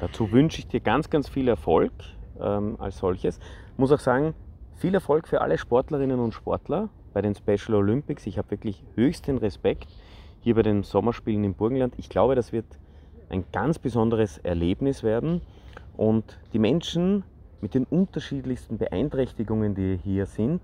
Dazu 0.00 0.30
wünsche 0.30 0.60
ich 0.60 0.68
dir 0.68 0.80
ganz, 0.80 1.10
ganz 1.10 1.28
viel 1.28 1.48
Erfolg 1.48 1.92
ähm, 2.40 2.76
als 2.78 2.98
solches. 2.98 3.38
Ich 3.72 3.78
muss 3.78 3.92
auch 3.92 4.00
sagen, 4.00 4.34
viel 4.76 4.94
Erfolg 4.94 5.26
für 5.26 5.40
alle 5.40 5.58
Sportlerinnen 5.58 6.20
und 6.20 6.32
Sportler 6.32 6.90
bei 7.12 7.22
den 7.22 7.34
Special 7.34 7.74
Olympics. 7.74 8.26
Ich 8.26 8.38
habe 8.38 8.50
wirklich 8.50 8.84
höchsten 8.94 9.38
Respekt 9.38 9.88
hier 10.40 10.54
bei 10.54 10.62
den 10.62 10.82
Sommerspielen 10.82 11.44
im 11.44 11.54
Burgenland. 11.54 11.94
Ich 11.96 12.08
glaube, 12.08 12.34
das 12.34 12.52
wird 12.52 12.66
ein 13.30 13.44
ganz 13.52 13.78
besonderes 13.78 14.38
Erlebnis 14.38 15.02
werden. 15.02 15.40
Und 15.96 16.38
die 16.52 16.58
Menschen 16.58 17.24
mit 17.60 17.74
den 17.74 17.84
unterschiedlichsten 17.84 18.78
Beeinträchtigungen, 18.78 19.74
die 19.74 19.98
hier 20.02 20.26
sind. 20.26 20.62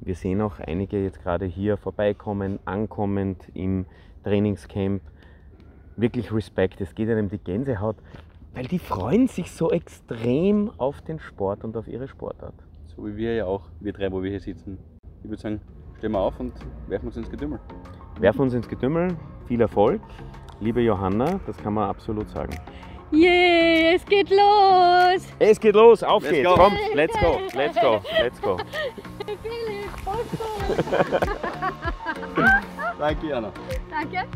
Wir 0.00 0.14
sehen 0.14 0.40
auch 0.40 0.58
einige 0.58 1.02
jetzt 1.02 1.22
gerade 1.22 1.44
hier 1.44 1.76
vorbeikommen, 1.76 2.58
ankommend 2.64 3.44
im 3.54 3.86
Trainingscamp. 4.24 5.02
Wirklich 5.96 6.32
Respekt, 6.32 6.80
es 6.80 6.94
geht 6.94 7.10
einem 7.10 7.28
die 7.28 7.38
Gänsehaut, 7.38 7.96
weil 8.54 8.64
die 8.64 8.78
freuen 8.78 9.28
sich 9.28 9.50
so 9.52 9.70
extrem 9.70 10.70
auf 10.78 11.02
den 11.02 11.18
Sport 11.18 11.64
und 11.64 11.76
auf 11.76 11.86
ihre 11.86 12.08
Sportart. 12.08 12.54
So 12.86 13.06
wie 13.06 13.16
wir 13.16 13.34
ja 13.34 13.44
auch, 13.44 13.62
wir 13.80 13.92
drei, 13.92 14.10
wo 14.10 14.22
wir 14.22 14.30
hier 14.30 14.40
sitzen. 14.40 14.78
Ich 15.22 15.28
würde 15.28 15.42
sagen, 15.42 15.60
stehen 15.98 16.12
wir 16.12 16.20
auf 16.20 16.40
und 16.40 16.54
werfen 16.88 17.06
uns 17.06 17.16
ins 17.16 17.30
Getümmel. 17.30 17.60
Werfen 18.18 18.40
uns 18.40 18.54
ins 18.54 18.68
Getümmel, 18.68 19.16
viel 19.46 19.60
Erfolg. 19.60 20.00
Liebe 20.60 20.80
Johanna, 20.80 21.40
das 21.46 21.56
kann 21.58 21.74
man 21.74 21.88
absolut 21.88 22.28
sagen. 22.30 22.54
Yeah, 23.12 23.96
es 23.96 24.04
geht 24.04 24.30
los! 24.30 25.26
Es 25.40 25.58
geht 25.58 25.74
los, 25.74 26.04
auf 26.04 26.22
let's 26.22 26.32
geht's, 26.32 26.48
go. 26.48 26.54
kommt, 26.54 26.78
let's 26.94 27.18
go, 27.18 27.40
let's 27.54 27.80
go, 27.80 28.00
let's 28.22 28.40
go. 28.40 28.56
Danke, 32.98 33.26
Jana. 33.26 33.52
Danke. 33.90 34.28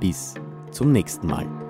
Bis 0.00 0.34
zum 0.72 0.92
nächsten 0.92 1.28
Mal. 1.28 1.67